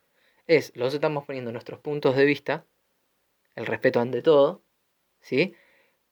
Es, 0.47 0.73
los 0.77 0.95
estamos 0.95 1.25
poniendo 1.25 1.53
nuestros 1.53 1.81
puntos 1.81 2.17
de 2.17 2.25
vista, 2.25 2.67
el 3.55 3.67
respeto 3.67 4.01
ante 4.01 4.23
todo, 4.23 4.63
¿sí? 5.21 5.55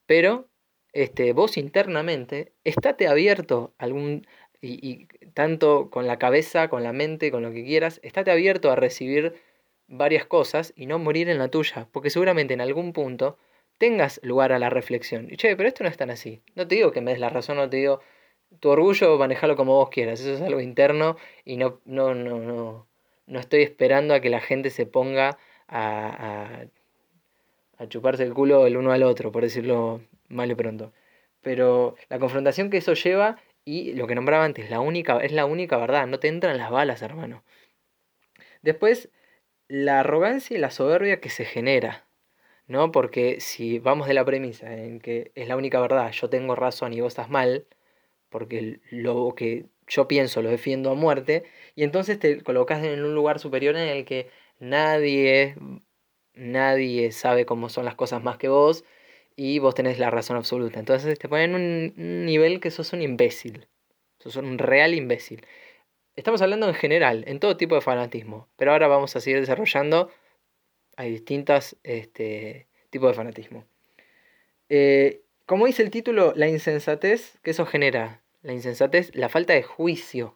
Pero 0.05 0.49
este, 0.93 1.33
vos 1.33 1.57
internamente, 1.57 2.53
estate 2.63 3.07
abierto 3.07 3.73
a 3.77 3.85
algún, 3.85 4.27
y, 4.61 4.79
y, 4.89 5.07
tanto 5.33 5.89
con 5.89 6.07
la 6.07 6.17
cabeza, 6.19 6.69
con 6.69 6.83
la 6.83 6.93
mente, 6.93 7.31
con 7.31 7.43
lo 7.43 7.51
que 7.51 7.63
quieras, 7.63 7.99
estate 8.03 8.31
abierto 8.31 8.71
a 8.71 8.75
recibir 8.75 9.35
varias 9.87 10.25
cosas 10.25 10.73
y 10.75 10.85
no 10.85 10.99
morir 10.99 11.29
en 11.29 11.37
la 11.37 11.49
tuya, 11.49 11.87
porque 11.91 12.09
seguramente 12.09 12.53
en 12.53 12.61
algún 12.61 12.93
punto 12.93 13.37
tengas 13.77 14.19
lugar 14.23 14.51
a 14.51 14.59
la 14.59 14.69
reflexión. 14.69 15.27
Y 15.31 15.37
che, 15.37 15.55
pero 15.55 15.69
esto 15.69 15.83
no 15.83 15.89
es 15.89 15.97
tan 15.97 16.09
así. 16.09 16.41
No 16.55 16.67
te 16.67 16.75
digo 16.75 16.91
que 16.91 17.01
me 17.01 17.11
des 17.11 17.19
la 17.19 17.29
razón, 17.29 17.57
no 17.57 17.69
te 17.69 17.77
digo 17.77 18.01
tu 18.59 18.69
orgullo, 18.69 19.17
manejalo 19.17 19.55
como 19.55 19.75
vos 19.75 19.89
quieras. 19.89 20.19
Eso 20.19 20.33
es 20.33 20.41
algo 20.41 20.59
interno 20.61 21.17
y 21.45 21.57
no, 21.57 21.79
no, 21.85 22.13
no, 22.15 22.39
no, 22.39 22.87
no 23.27 23.39
estoy 23.39 23.63
esperando 23.63 24.13
a 24.13 24.19
que 24.19 24.29
la 24.29 24.41
gente 24.41 24.69
se 24.69 24.85
ponga 24.85 25.37
a, 25.67 26.65
a, 27.77 27.83
a 27.83 27.87
chuparse 27.89 28.23
el 28.23 28.33
culo 28.33 28.65
el 28.67 28.77
uno 28.77 28.91
al 28.91 29.03
otro, 29.03 29.31
por 29.31 29.43
decirlo 29.43 30.01
mal 30.27 30.51
y 30.51 30.55
pronto. 30.55 30.93
Pero 31.41 31.95
la 32.09 32.19
confrontación 32.19 32.69
que 32.69 32.77
eso 32.77 32.93
lleva 32.93 33.37
y 33.63 33.93
lo 33.93 34.07
que 34.07 34.15
nombraba 34.15 34.45
antes, 34.45 34.69
la 34.69 34.79
única, 34.79 35.19
es 35.19 35.31
la 35.33 35.45
única 35.45 35.77
verdad, 35.77 36.07
no 36.07 36.19
te 36.19 36.29
entran 36.29 36.57
las 36.57 36.71
balas, 36.71 37.01
hermano. 37.01 37.43
Después, 38.61 39.09
la 39.67 40.01
arrogancia 40.01 40.57
y 40.57 40.59
la 40.59 40.71
soberbia 40.71 41.19
que 41.21 41.29
se 41.29 41.45
genera. 41.45 42.07
¿no? 42.67 42.91
Porque 42.91 43.39
si 43.41 43.79
vamos 43.79 44.07
de 44.07 44.13
la 44.13 44.25
premisa 44.25 44.73
en 44.73 44.99
que 44.99 45.31
es 45.35 45.47
la 45.47 45.57
única 45.57 45.79
verdad, 45.81 46.11
yo 46.11 46.29
tengo 46.29 46.55
razón 46.55 46.93
y 46.93 47.01
vos 47.01 47.13
estás 47.13 47.29
mal, 47.29 47.67
porque 48.29 48.79
lo 48.91 49.33
que 49.35 49.67
yo 49.87 50.07
pienso 50.07 50.41
lo 50.41 50.49
defiendo 50.49 50.91
a 50.91 50.95
muerte, 50.95 51.45
y 51.75 51.83
entonces 51.83 52.19
te 52.19 52.41
colocas 52.43 52.83
en 52.83 53.03
un 53.03 53.15
lugar 53.15 53.39
superior 53.39 53.75
en 53.77 53.87
el 53.89 54.05
que 54.05 54.29
nadie, 54.59 55.55
nadie 56.33 57.11
sabe 57.11 57.45
cómo 57.45 57.69
son 57.69 57.85
las 57.85 57.95
cosas 57.95 58.23
más 58.23 58.37
que 58.37 58.49
vos, 58.49 58.83
y 59.35 59.59
vos 59.59 59.75
tenés 59.75 59.99
la 59.99 60.09
razón 60.11 60.37
absoluta. 60.37 60.79
Entonces 60.79 61.19
te 61.19 61.29
ponen 61.29 61.55
un, 61.55 61.93
un 61.97 62.25
nivel 62.25 62.59
que 62.59 62.71
sos 62.71 62.93
un 62.93 63.01
imbécil, 63.01 63.67
sos 64.19 64.35
un 64.37 64.57
real 64.57 64.93
imbécil. 64.93 65.45
Estamos 66.17 66.41
hablando 66.41 66.67
en 66.67 66.73
general, 66.73 67.23
en 67.27 67.39
todo 67.39 67.55
tipo 67.55 67.75
de 67.75 67.81
fanatismo, 67.81 68.49
pero 68.57 68.73
ahora 68.73 68.87
vamos 68.89 69.15
a 69.15 69.21
seguir 69.21 69.39
desarrollando 69.39 70.09
hay 70.97 71.11
distintos 71.11 71.77
este, 71.83 72.67
tipos 72.89 73.09
de 73.09 73.13
fanatismo. 73.13 73.65
Eh, 74.67 75.21
como 75.45 75.67
dice 75.67 75.83
el 75.83 75.91
título, 75.91 76.33
la 76.35 76.49
insensatez 76.49 77.37
que 77.43 77.51
eso 77.51 77.65
genera. 77.65 78.21
La 78.41 78.51
insensatez, 78.51 79.15
la 79.15 79.29
falta 79.29 79.53
de 79.53 79.63
juicio. 79.63 80.35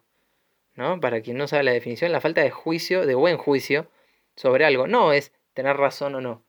¿no? 0.74 1.00
Para 1.00 1.20
quien 1.20 1.36
no 1.36 1.48
sabe 1.48 1.64
la 1.64 1.72
definición, 1.72 2.12
la 2.12 2.20
falta 2.20 2.40
de 2.40 2.50
juicio, 2.50 3.04
de 3.04 3.14
buen 3.14 3.36
juicio, 3.36 3.88
sobre 4.36 4.64
algo. 4.64 4.86
No 4.86 5.12
es 5.12 5.32
tener 5.52 5.76
razón 5.76 6.14
o 6.14 6.20
no. 6.20 6.44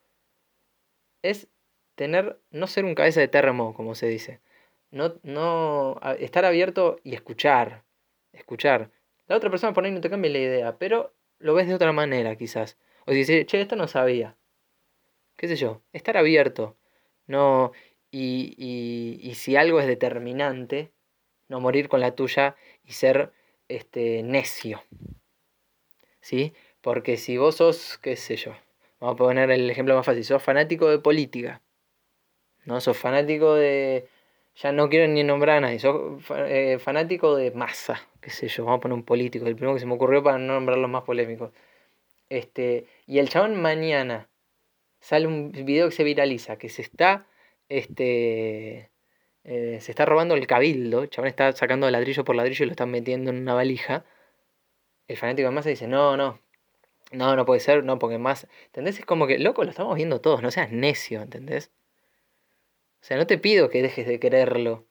Es 1.22 1.48
tener, 1.96 2.38
no 2.50 2.68
ser 2.68 2.84
un 2.84 2.94
cabeza 2.94 3.20
de 3.20 3.28
termo, 3.28 3.74
como 3.74 3.96
se 3.96 4.06
dice. 4.06 4.40
No, 4.92 5.14
no, 5.24 6.00
estar 6.20 6.44
abierto 6.44 7.00
y 7.02 7.14
escuchar. 7.14 7.82
Escuchar. 8.32 8.90
La 9.26 9.36
otra 9.36 9.50
persona 9.50 9.72
por 9.72 9.84
ahí 9.84 9.90
no 9.90 10.00
te 10.00 10.10
cambia 10.10 10.30
la 10.30 10.38
idea, 10.38 10.78
pero 10.78 11.14
lo 11.38 11.54
ves 11.54 11.68
de 11.68 11.74
otra 11.74 11.92
manera 11.92 12.36
quizás. 12.36 12.76
O 13.06 13.12
si 13.12 13.18
dice, 13.18 13.46
che, 13.46 13.60
esto 13.60 13.76
no 13.76 13.88
sabía. 13.88 14.36
¿Qué 15.36 15.48
sé 15.48 15.56
yo? 15.56 15.82
Estar 15.92 16.16
abierto. 16.16 16.76
No. 17.26 17.72
Y, 18.10 18.54
y, 18.56 19.18
y 19.28 19.34
si 19.34 19.56
algo 19.56 19.80
es 19.80 19.86
determinante, 19.86 20.92
no 21.48 21.60
morir 21.60 21.88
con 21.88 22.00
la 22.00 22.14
tuya 22.14 22.56
y 22.84 22.92
ser 22.92 23.32
este, 23.68 24.22
necio. 24.22 24.82
¿Sí? 26.20 26.54
Porque 26.80 27.16
si 27.16 27.36
vos 27.36 27.56
sos, 27.56 27.98
qué 27.98 28.16
sé 28.16 28.36
yo, 28.36 28.52
vamos 29.00 29.14
a 29.14 29.16
poner 29.16 29.50
el 29.50 29.68
ejemplo 29.70 29.94
más 29.94 30.06
fácil, 30.06 30.24
sos 30.24 30.42
fanático 30.42 30.88
de 30.88 30.98
política, 30.98 31.62
¿no? 32.64 32.80
Sos 32.80 32.96
fanático 32.96 33.54
de, 33.54 34.08
ya 34.56 34.72
no 34.72 34.88
quiero 34.88 35.08
ni 35.12 35.22
nombrar 35.24 35.58
a 35.58 35.60
nadie, 35.62 35.78
sos 35.78 36.22
eh, 36.30 36.78
fanático 36.78 37.36
de 37.36 37.50
masa, 37.50 38.00
qué 38.20 38.30
sé 38.30 38.48
yo, 38.48 38.64
vamos 38.64 38.78
a 38.78 38.80
poner 38.82 38.94
un 38.94 39.04
político, 39.04 39.46
el 39.46 39.56
primero 39.56 39.74
que 39.74 39.80
se 39.80 39.86
me 39.86 39.94
ocurrió 39.94 40.22
para 40.22 40.38
no 40.38 40.54
nombrar 40.54 40.78
los 40.78 40.90
más 40.90 41.02
polémicos. 41.04 41.52
Este, 42.28 42.86
y 43.06 43.18
el 43.18 43.28
chabón 43.28 43.60
mañana 43.60 44.28
sale 45.00 45.26
un 45.26 45.52
video 45.52 45.88
que 45.88 45.94
se 45.94 46.04
viraliza, 46.04 46.56
que 46.56 46.68
se 46.68 46.82
está, 46.82 47.26
este, 47.68 48.90
eh, 49.44 49.78
se 49.80 49.92
está 49.92 50.06
robando 50.06 50.34
el 50.34 50.46
cabildo, 50.46 51.02
el 51.02 51.10
chabón 51.10 51.28
está 51.28 51.52
sacando 51.52 51.90
ladrillo 51.90 52.24
por 52.24 52.36
ladrillo 52.36 52.64
y 52.64 52.66
lo 52.66 52.72
están 52.72 52.90
metiendo 52.90 53.30
en 53.30 53.38
una 53.38 53.54
valija. 53.54 54.04
El 55.08 55.16
fanático 55.16 55.48
de 55.48 55.54
Massa 55.54 55.68
dice, 55.70 55.86
no, 55.88 56.16
no, 56.16 56.40
no, 57.12 57.36
no 57.36 57.44
puede 57.44 57.60
ser, 57.60 57.84
no, 57.84 57.98
porque 57.98 58.18
más, 58.18 58.46
¿entendés? 58.66 58.98
Es 58.98 59.06
como 59.06 59.26
que, 59.26 59.38
loco, 59.38 59.64
lo 59.64 59.70
estamos 59.70 59.96
viendo 59.96 60.20
todos, 60.20 60.42
no 60.42 60.50
seas 60.50 60.70
necio, 60.72 61.22
¿entendés? 61.22 61.70
O 63.04 63.06
sea, 63.06 63.18
no 63.18 63.26
te 63.26 63.36
pido 63.36 63.68
que 63.68 63.82
dejes 63.82 64.06
de 64.06 64.18
quererlo, 64.18 64.86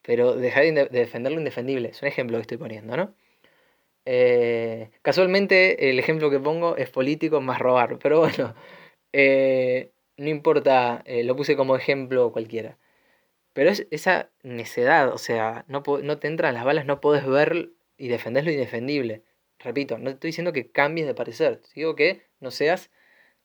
pero 0.00 0.34
deja 0.36 0.62
de, 0.62 0.72
de 0.72 0.88
defender 0.88 1.32
lo 1.32 1.38
indefendible. 1.38 1.90
Es 1.90 2.00
un 2.00 2.08
ejemplo 2.08 2.38
que 2.38 2.42
estoy 2.42 2.56
poniendo, 2.56 2.96
¿no? 2.96 3.14
Eh, 4.06 4.90
casualmente 5.02 5.90
el 5.90 5.98
ejemplo 5.98 6.30
que 6.30 6.40
pongo 6.40 6.78
es 6.78 6.88
político 6.88 7.42
más 7.42 7.58
robar, 7.58 7.98
pero 8.02 8.20
bueno, 8.20 8.54
eh, 9.12 9.92
no 10.16 10.30
importa, 10.30 11.02
eh, 11.04 11.24
lo 11.24 11.36
puse 11.36 11.56
como 11.56 11.76
ejemplo 11.76 12.32
cualquiera. 12.32 12.78
Pero 13.52 13.70
es 13.70 13.86
esa 13.90 14.30
necedad, 14.42 15.12
o 15.12 15.18
sea, 15.18 15.66
no, 15.68 15.82
no 16.02 16.18
te 16.18 16.28
entran 16.28 16.54
las 16.54 16.64
balas, 16.64 16.86
no 16.86 17.02
puedes 17.02 17.26
ver 17.26 17.72
y 17.98 18.08
defender 18.08 18.44
lo 18.44 18.50
indefendible. 18.52 19.24
Repito, 19.58 19.98
no 19.98 20.04
te 20.04 20.12
estoy 20.12 20.28
diciendo 20.28 20.54
que 20.54 20.70
cambies 20.70 21.06
de 21.06 21.14
parecer, 21.14 21.60
digo 21.74 21.96
que 21.96 22.22
no 22.40 22.50
seas 22.50 22.90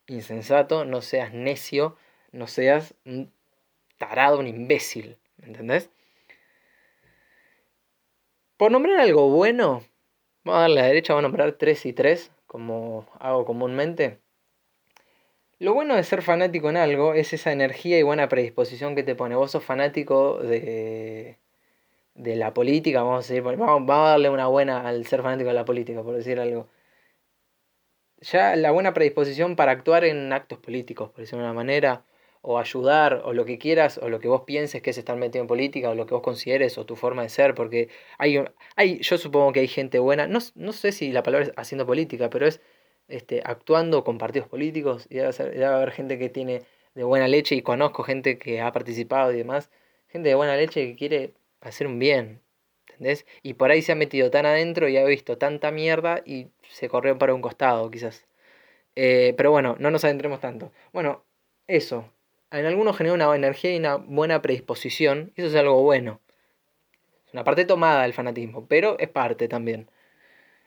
insensato, 0.08 0.86
no 0.86 1.02
seas 1.02 1.34
necio, 1.34 1.98
no 2.32 2.48
seas 2.48 2.96
un 3.06 3.34
tarado, 4.08 4.40
un 4.40 4.48
imbécil, 4.48 5.18
¿me 5.38 5.48
entendés? 5.48 5.90
Por 8.58 8.72
nombrar 8.72 9.00
algo 9.00 9.30
bueno, 9.30 9.84
Vamos 10.46 10.58
a 10.58 10.62
darle 10.64 10.80
a 10.82 10.84
la 10.84 10.88
derecha, 10.90 11.14
vamos 11.14 11.22
a 11.22 11.28
nombrar 11.30 11.54
3 11.54 11.86
y 11.86 11.94
3, 11.94 12.32
como 12.48 13.08
hago 13.20 13.46
comúnmente. 13.46 14.20
Lo 15.60 15.74
bueno 15.74 15.96
de 15.96 16.04
ser 16.04 16.22
fanático 16.22 16.70
en 16.70 16.76
algo 16.76 17.14
es 17.14 17.32
esa 17.32 17.54
energía 17.54 17.98
y 17.98 18.04
buena 18.04 18.28
predisposición 18.28 18.94
que 18.94 19.04
te 19.04 19.16
pone. 19.16 19.36
Vos 19.36 19.52
sos 19.52 19.64
fanático 19.64 20.40
de, 20.40 21.38
de 22.16 22.36
la 22.36 22.54
política, 22.54 23.04
vamos 23.04 23.30
a, 23.30 23.34
decir, 23.34 23.42
vamos, 23.42 23.90
a 23.90 24.10
darle 24.10 24.30
una 24.30 24.48
buena 24.48 24.86
al 24.86 25.06
ser 25.06 25.22
fanático 25.22 25.48
de 25.48 25.54
la 25.54 25.66
política, 25.66 26.04
por 26.04 26.16
decir 26.16 26.42
algo. 26.42 26.68
Ya 28.20 28.58
la 28.58 28.72
buena 28.72 28.94
predisposición 28.94 29.56
para 29.56 29.72
actuar 29.72 30.04
en 30.04 30.34
actos 30.34 30.60
políticos, 30.60 31.10
por 31.12 31.22
decirlo 31.22 31.44
de 31.44 31.52
una 31.52 31.54
manera, 31.54 32.04
o 32.46 32.60
ayudar, 32.60 33.22
o 33.26 33.34
lo 33.34 33.46
que 33.46 33.58
quieras, 33.58 33.98
o 34.00 34.10
lo 34.10 34.20
que 34.20 34.28
vos 34.28 34.42
pienses 34.44 34.82
que 34.82 34.90
es 34.92 34.98
estar 34.98 35.16
metido 35.18 35.42
en 35.42 35.48
política, 35.48 35.90
o 35.90 35.96
lo 35.96 36.06
que 36.06 36.14
vos 36.14 36.24
consideres, 36.24 36.78
o 36.78 36.86
tu 36.86 36.98
forma 36.98 37.24
de 37.24 37.30
ser, 37.30 37.56
porque 37.56 37.90
hay, 38.18 38.44
hay 38.76 39.00
yo 39.00 39.18
supongo 39.18 39.54
que 39.54 39.62
hay 39.62 39.68
gente 39.70 39.98
buena, 40.00 40.28
no, 40.28 40.40
no 40.56 40.74
sé 40.74 40.92
si 40.92 41.12
la 41.14 41.24
palabra 41.24 41.48
es 41.48 41.54
haciendo 41.56 41.86
política, 41.86 42.30
pero 42.30 42.46
es 42.46 42.62
este, 43.08 43.42
actuando 43.46 44.04
con 44.04 44.18
partidos 44.18 44.50
políticos, 44.50 45.08
y 45.10 45.16
debe, 45.16 45.66
haber 45.66 45.92
gente 45.92 46.20
que 46.20 46.30
tiene 46.30 46.64
de 46.96 47.04
buena 47.06 47.30
leche, 47.30 47.56
y 47.56 47.62
conozco 47.62 48.04
gente 48.04 48.38
que 48.38 48.62
ha 48.62 48.72
participado 48.74 49.32
y 49.32 49.38
demás, 49.38 49.72
gente 50.10 50.30
de 50.30 50.36
buena 50.36 50.58
leche 50.58 50.86
que 50.88 50.96
quiere 50.98 51.34
hacer 51.62 51.88
un 51.88 51.98
bien, 52.00 52.42
¿entendés? 52.90 53.26
Y 53.42 53.54
por 53.56 53.72
ahí 53.72 53.82
se 53.82 53.94
ha 53.94 53.96
metido 53.96 54.32
tan 54.32 54.46
adentro 54.46 54.90
y 54.90 54.98
ha 54.98 55.06
visto 55.06 55.38
tanta 55.38 55.72
mierda 55.72 56.22
y 56.26 56.50
se 56.70 56.90
corrió 56.90 57.18
para 57.18 57.34
un 57.34 57.42
costado, 57.42 57.90
quizás. 57.90 58.26
Eh, 58.96 59.34
pero 59.38 59.52
bueno, 59.52 59.76
no 59.80 59.92
nos 59.92 60.04
adentremos 60.04 60.40
tanto. 60.42 60.72
Bueno, 60.92 61.24
eso, 61.68 62.13
en 62.60 62.66
algunos 62.66 62.98
genera 62.98 63.16
una 63.16 63.36
energía 63.36 63.74
y 63.74 63.80
una 63.80 63.96
buena 63.96 64.42
predisposición, 64.42 65.34
y 65.36 65.42
eso 65.42 65.50
es 65.50 65.56
algo 65.56 65.82
bueno. 65.82 66.22
Es 67.28 67.34
una 67.34 67.44
parte 67.44 67.66
tomada 67.66 68.04
del 68.04 68.14
fanatismo, 68.14 68.68
pero 68.68 68.98
es 69.00 69.10
parte 69.10 69.48
también. 69.48 69.90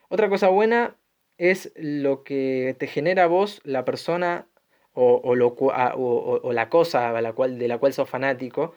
Otra 0.08 0.28
cosa 0.28 0.48
buena 0.48 0.96
es 1.38 1.72
lo 1.76 2.24
que 2.24 2.76
te 2.78 2.86
genera 2.86 3.24
a 3.24 3.26
vos 3.26 3.60
la 3.64 3.84
persona 3.84 4.46
o, 4.94 5.20
o, 5.22 6.52
la 6.52 6.68
cosa 6.70 7.20
la 7.20 7.32
cual, 7.34 7.58
de 7.58 7.68
la 7.68 7.78
cual 7.78 7.92
sos 7.92 8.08
fanático, 8.08 8.74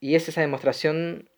y 0.00 0.14
es 0.14 0.28
esa 0.28 0.40
demostración 0.40 1.28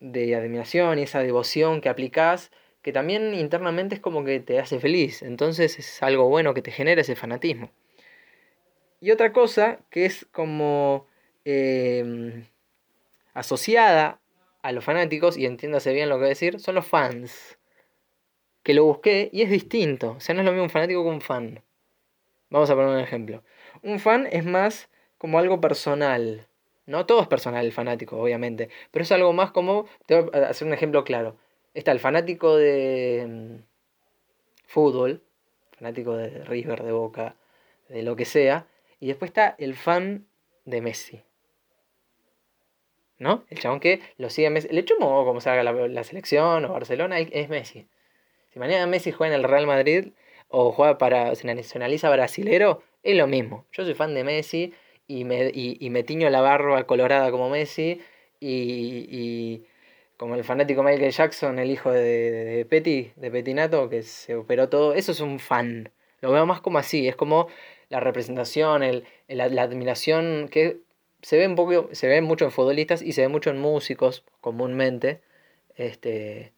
de 0.00 0.36
admiración 0.36 0.98
y 0.98 1.02
esa 1.02 1.20
devoción 1.20 1.80
que 1.80 1.88
aplicás, 1.88 2.50
que 2.82 2.92
también 2.92 3.34
internamente 3.34 3.94
es 3.96 4.00
como 4.00 4.24
que 4.24 4.40
te 4.40 4.60
hace 4.60 4.78
feliz. 4.80 5.22
Entonces 5.22 5.78
es 5.78 6.02
algo 6.02 6.28
bueno 6.28 6.54
que 6.54 6.62
te 6.62 6.70
genera 6.70 7.00
ese 7.00 7.16
fanatismo. 7.16 7.70
Y 9.04 9.10
otra 9.10 9.34
cosa 9.34 9.80
que 9.90 10.06
es 10.06 10.26
como 10.32 11.06
em, 11.44 12.46
asociada 13.34 14.18
a 14.62 14.72
los 14.72 14.82
fanáticos, 14.82 15.36
y 15.36 15.44
entiéndase 15.44 15.92
bien 15.92 16.08
lo 16.08 16.14
que 16.14 16.20
voy 16.20 16.26
a 16.28 16.28
decir, 16.30 16.58
son 16.58 16.76
los 16.76 16.86
fans. 16.86 17.58
Que 18.62 18.72
lo 18.72 18.84
busqué 18.84 19.28
y 19.30 19.42
es 19.42 19.50
distinto. 19.50 20.12
O 20.12 20.20
sea, 20.20 20.34
no 20.34 20.40
es 20.40 20.46
lo 20.46 20.52
mismo 20.52 20.64
un 20.64 20.70
fanático 20.70 21.02
que 21.02 21.10
un 21.10 21.20
fan. 21.20 21.62
Vamos 22.48 22.70
a 22.70 22.74
poner 22.74 22.88
un 22.92 22.98
ejemplo. 22.98 23.44
Un 23.82 24.00
fan 24.00 24.26
es 24.32 24.46
más 24.46 24.88
como 25.18 25.38
algo 25.38 25.60
personal. 25.60 26.46
No 26.86 27.04
todo 27.04 27.20
es 27.20 27.28
personal 27.28 27.66
el 27.66 27.72
fanático, 27.72 28.16
obviamente, 28.16 28.70
pero 28.90 29.02
es 29.02 29.12
algo 29.12 29.34
más 29.34 29.50
como, 29.50 29.84
te 30.06 30.18
voy 30.18 30.30
a 30.32 30.48
hacer 30.48 30.66
un 30.66 30.72
ejemplo 30.72 31.04
claro. 31.04 31.36
Está 31.74 31.92
el 31.92 32.00
fanático 32.00 32.56
de 32.56 33.26
mm, 33.28 33.64
fútbol, 34.66 35.20
fanático 35.76 36.16
de 36.16 36.42
River, 36.44 36.82
de 36.82 36.92
Boca, 36.92 37.36
de 37.90 38.02
lo 38.02 38.16
que 38.16 38.24
sea, 38.24 38.66
y 39.04 39.08
después 39.08 39.28
está 39.28 39.54
el 39.58 39.74
fan 39.74 40.24
de 40.64 40.80
Messi. 40.80 41.20
¿No? 43.18 43.44
El 43.50 43.58
chabón 43.58 43.78
que 43.78 44.00
lo 44.16 44.30
sigue 44.30 44.46
a 44.46 44.50
Messi. 44.50 44.68
Le 44.70 44.82
chumo 44.82 45.26
como 45.26 45.42
salga 45.42 45.62
la, 45.62 45.72
la 45.72 46.04
selección 46.04 46.64
o 46.64 46.72
Barcelona, 46.72 47.18
es 47.18 47.50
Messi. 47.50 47.86
Si 48.50 48.58
mañana 48.58 48.86
Messi 48.86 49.12
juega 49.12 49.34
en 49.34 49.42
el 49.42 49.46
Real 49.46 49.66
Madrid 49.66 50.12
o 50.48 50.72
juega 50.72 50.96
para, 50.96 51.34
se 51.34 51.46
nacionaliza 51.46 52.08
brasilero, 52.08 52.82
es 53.02 53.14
lo 53.14 53.26
mismo. 53.26 53.66
Yo 53.72 53.84
soy 53.84 53.92
fan 53.92 54.14
de 54.14 54.24
Messi 54.24 54.72
y 55.06 55.24
me, 55.24 55.50
y, 55.52 55.90
me 55.90 56.02
tiño 56.02 56.30
la 56.30 56.40
barba 56.40 56.84
colorada 56.84 57.30
como 57.30 57.50
Messi 57.50 58.00
y, 58.40 59.64
como 60.16 60.34
el 60.34 60.44
fanático 60.44 60.82
Michael 60.82 61.12
Jackson, 61.12 61.58
el 61.58 61.70
hijo 61.70 61.92
de, 61.92 62.00
de 62.00 62.64
Petty, 62.64 63.12
de 63.16 63.30
Petinato, 63.30 63.90
que 63.90 64.02
se 64.02 64.34
operó 64.34 64.70
todo, 64.70 64.94
eso 64.94 65.12
es 65.12 65.20
un 65.20 65.40
fan. 65.40 65.92
Lo 66.22 66.32
veo 66.32 66.46
más 66.46 66.62
como 66.62 66.78
así, 66.78 67.06
es 67.06 67.16
como 67.16 67.48
la 67.94 68.00
representación, 68.00 68.82
el, 68.82 69.04
la, 69.28 69.44
admiración 69.62 70.48
que 70.50 70.80
se 71.22 71.38
ve 71.38 71.46
un 71.46 71.54
poco, 71.54 71.88
se 71.92 72.08
ve 72.08 72.20
mucho 72.22 72.44
en 72.44 72.50
futbolistas 72.50 73.02
y 73.02 73.12
se 73.12 73.20
ve 73.22 73.28
mucho 73.28 73.50
en 73.50 73.60
músicos 73.60 74.24
comúnmente. 74.40 75.20
Este, 75.76 76.52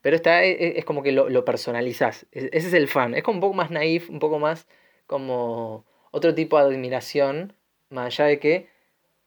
pero 0.00 0.16
está, 0.16 0.42
e, 0.42 0.52
e, 0.52 0.78
es, 0.78 0.86
como 0.86 1.02
que 1.02 1.12
lo, 1.12 1.28
lo 1.28 1.44
personalizás. 1.44 2.26
Ese 2.32 2.48
es 2.56 2.72
el 2.72 2.88
fan. 2.88 3.14
Es 3.14 3.22
como 3.22 3.36
un 3.36 3.40
poco 3.42 3.54
más 3.54 3.70
naif, 3.70 4.08
un 4.08 4.20
poco 4.20 4.38
más 4.38 4.68
como 5.06 5.84
otro 6.12 6.34
tipo 6.34 6.58
de 6.58 6.74
admiración, 6.74 7.52
más 7.90 8.06
allá 8.06 8.24
de 8.24 8.38
que 8.38 8.68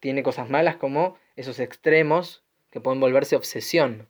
tiene 0.00 0.24
cosas 0.24 0.50
malas 0.50 0.74
como 0.74 1.16
esos 1.36 1.60
extremos 1.60 2.42
que 2.70 2.80
pueden 2.80 2.98
volverse 2.98 3.36
obsesión. 3.36 4.08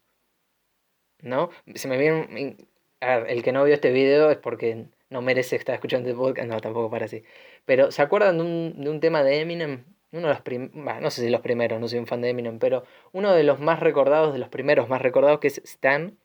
¿No? 1.21 1.51
Se 1.75 1.89
me 1.89 1.99
viene. 1.99 2.57
El 3.01 3.43
que 3.43 3.53
no 3.53 3.65
vio 3.65 3.75
este 3.75 3.93
video 3.93 4.31
es 4.31 4.39
porque 4.39 4.87
no 5.15 5.23
merece 5.23 5.55
estar 5.55 5.77
escuchando 5.77 6.11
el 6.11 6.17
podcast. 6.17 6.49
No, 6.49 6.61
tampoco 6.61 6.91
para 6.91 7.05
así. 7.07 7.23
Pero, 7.65 7.93
¿se 7.93 8.03
acuerdan 8.03 8.37
de 8.39 8.45
un, 8.45 8.75
de 8.85 8.91
un 8.91 8.99
tema 9.01 9.23
de 9.23 9.41
Eminem? 9.41 9.85
Uno 10.11 10.29
de 10.29 10.35
los 10.35 10.43
primeros, 10.43 11.01
no 11.01 11.11
sé 11.11 11.23
si 11.23 11.31
los 11.31 11.41
primeros, 11.41 11.81
no 11.81 11.89
soy 11.89 12.01
un 12.01 12.07
fan 12.07 12.21
de 12.21 12.31
Eminem, 12.31 12.59
pero 12.59 12.85
uno 13.13 13.33
de 13.33 13.45
los 13.45 13.61
más 13.61 13.81
recordados, 13.81 14.33
de 14.33 14.39
los 14.41 14.49
primeros 14.49 14.89
más 14.89 15.01
recordados, 15.03 15.41
que 15.41 15.49
es 15.49 15.59
Stan, 15.59 16.19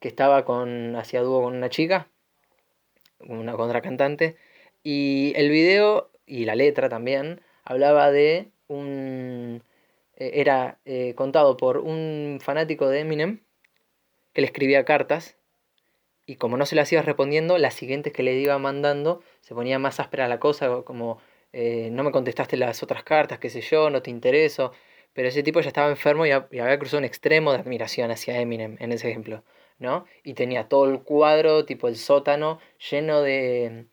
que 0.00 0.08
estaba 0.08 0.44
con, 0.44 0.96
hacía 0.96 1.20
dúo 1.20 1.42
con 1.42 1.54
una 1.56 1.68
chica, 1.68 2.08
una 3.20 3.54
contracantante, 3.54 4.36
y 4.82 5.32
el 5.36 5.50
video 5.50 6.10
y 6.26 6.44
la 6.44 6.54
letra 6.54 6.88
también 6.88 7.40
hablaba 7.64 8.10
de 8.10 8.50
un... 8.68 9.62
Eh, 10.16 10.32
era 10.34 10.78
eh, 10.84 11.14
contado 11.14 11.56
por 11.56 11.78
un 11.78 12.38
fanático 12.40 12.88
de 12.88 13.00
Eminem 13.00 13.40
que 14.32 14.40
le 14.40 14.46
escribía 14.46 14.84
cartas 14.84 15.36
y 16.26 16.36
como 16.36 16.56
no 16.56 16.66
se 16.66 16.76
las 16.76 16.92
iba 16.92 17.02
respondiendo, 17.02 17.58
las 17.58 17.74
siguientes 17.74 18.12
que 18.12 18.22
le 18.22 18.34
iba 18.34 18.58
mandando 18.58 19.22
se 19.40 19.54
ponía 19.54 19.78
más 19.78 20.00
áspera 20.00 20.28
la 20.28 20.38
cosa, 20.40 20.82
como 20.84 21.18
eh, 21.52 21.90
no 21.92 22.04
me 22.04 22.12
contestaste 22.12 22.56
las 22.56 22.82
otras 22.82 23.02
cartas, 23.04 23.38
qué 23.38 23.50
sé 23.50 23.60
yo, 23.60 23.90
no 23.90 24.02
te 24.02 24.10
intereso. 24.10 24.72
Pero 25.12 25.28
ese 25.28 25.42
tipo 25.42 25.60
ya 25.60 25.68
estaba 25.68 25.90
enfermo 25.90 26.24
y, 26.26 26.30
había 26.30 26.78
cruzado 26.78 26.98
un 26.98 27.04
extremo 27.04 27.52
de 27.52 27.58
admiración 27.58 28.10
hacia 28.10 28.40
Eminem 28.40 28.76
en 28.80 28.92
ese 28.92 29.10
ejemplo. 29.10 29.44
¿no? 29.78 30.06
Y 30.22 30.34
tenía 30.34 30.68
todo 30.68 30.86
el 30.90 31.02
cuadro, 31.02 31.64
tipo 31.64 31.88
el 31.88 31.96
sótano, 31.96 32.60
lleno 32.90 33.20
de, 33.20 33.86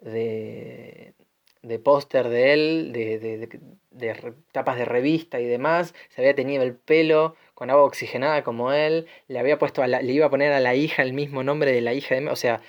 de, 0.00 1.14
de 1.62 1.78
póster 1.78 2.28
de 2.28 2.52
él, 2.54 2.92
de, 2.92 3.18
de, 3.18 3.60
de, 3.90 4.34
tapas 4.52 4.78
de 4.78 4.84
revista 4.86 5.40
y 5.40 5.46
demás. 5.46 5.94
Se 6.08 6.20
había 6.20 6.34
tenido 6.34 6.62
el 6.62 6.74
pelo 6.74 7.36
con 7.56 7.70
agua 7.70 7.84
oxigenada 7.84 8.44
como 8.44 8.72
él. 8.72 9.06
Le 9.28 9.38
había 9.38 9.58
puesto 9.58 9.82
a 9.82 9.86
le 9.88 10.12
iba 10.12 10.26
a 10.26 10.30
poner 10.30 10.52
a 10.52 10.60
la 10.60 10.74
hija 10.74 11.02
el 11.02 11.14
mismo 11.14 11.42
nombre 11.42 11.72
de 11.72 11.80
la 11.80 11.94
hija 11.94 12.14
de... 12.14 12.28
O 12.28 12.36
sea, 12.36 12.60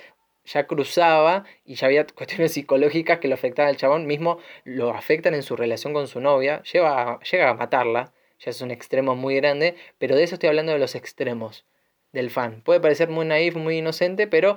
ya 0.46 0.66
cruzaba 0.66 1.44
y 1.66 1.74
ya 1.74 1.88
había 1.88 2.06
cuestiones 2.14 2.52
psicológicas 2.52 3.18
que 3.18 3.28
lo 3.28 3.34
afectaban 3.34 3.68
al 3.68 3.76
chabón. 3.76 4.06
Mismo 4.06 4.38
lo 4.64 4.90
afectan 4.90 5.34
en 5.34 5.42
su 5.42 5.56
relación 5.56 5.92
con 5.92 6.08
su 6.08 6.20
novia. 6.20 6.62
Lleva, 6.62 7.20
llega 7.20 7.50
a 7.50 7.54
matarla. 7.54 8.14
Ya 8.40 8.50
es 8.50 8.62
un 8.62 8.70
extremo 8.70 9.14
muy 9.14 9.36
grande. 9.36 9.76
Pero 9.98 10.16
de 10.16 10.24
eso 10.24 10.36
estoy 10.36 10.48
hablando 10.48 10.72
de 10.72 10.78
los 10.78 10.94
extremos 10.94 11.66
del 12.12 12.30
fan. 12.30 12.62
Puede 12.62 12.80
parecer 12.80 13.10
muy 13.10 13.26
naif, 13.26 13.56
muy 13.56 13.76
inocente, 13.76 14.26
pero 14.26 14.56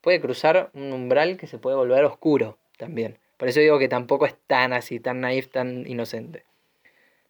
puede 0.00 0.20
cruzar 0.20 0.70
un 0.72 0.92
umbral 0.92 1.36
que 1.36 1.48
se 1.48 1.58
puede 1.58 1.74
volver 1.74 2.04
oscuro 2.04 2.58
también. 2.76 3.18
Por 3.36 3.48
eso 3.48 3.58
digo 3.58 3.80
que 3.80 3.88
tampoco 3.88 4.24
es 4.24 4.36
tan 4.46 4.72
así, 4.72 5.00
tan 5.00 5.20
naif, 5.20 5.48
tan 5.48 5.84
inocente. 5.88 6.44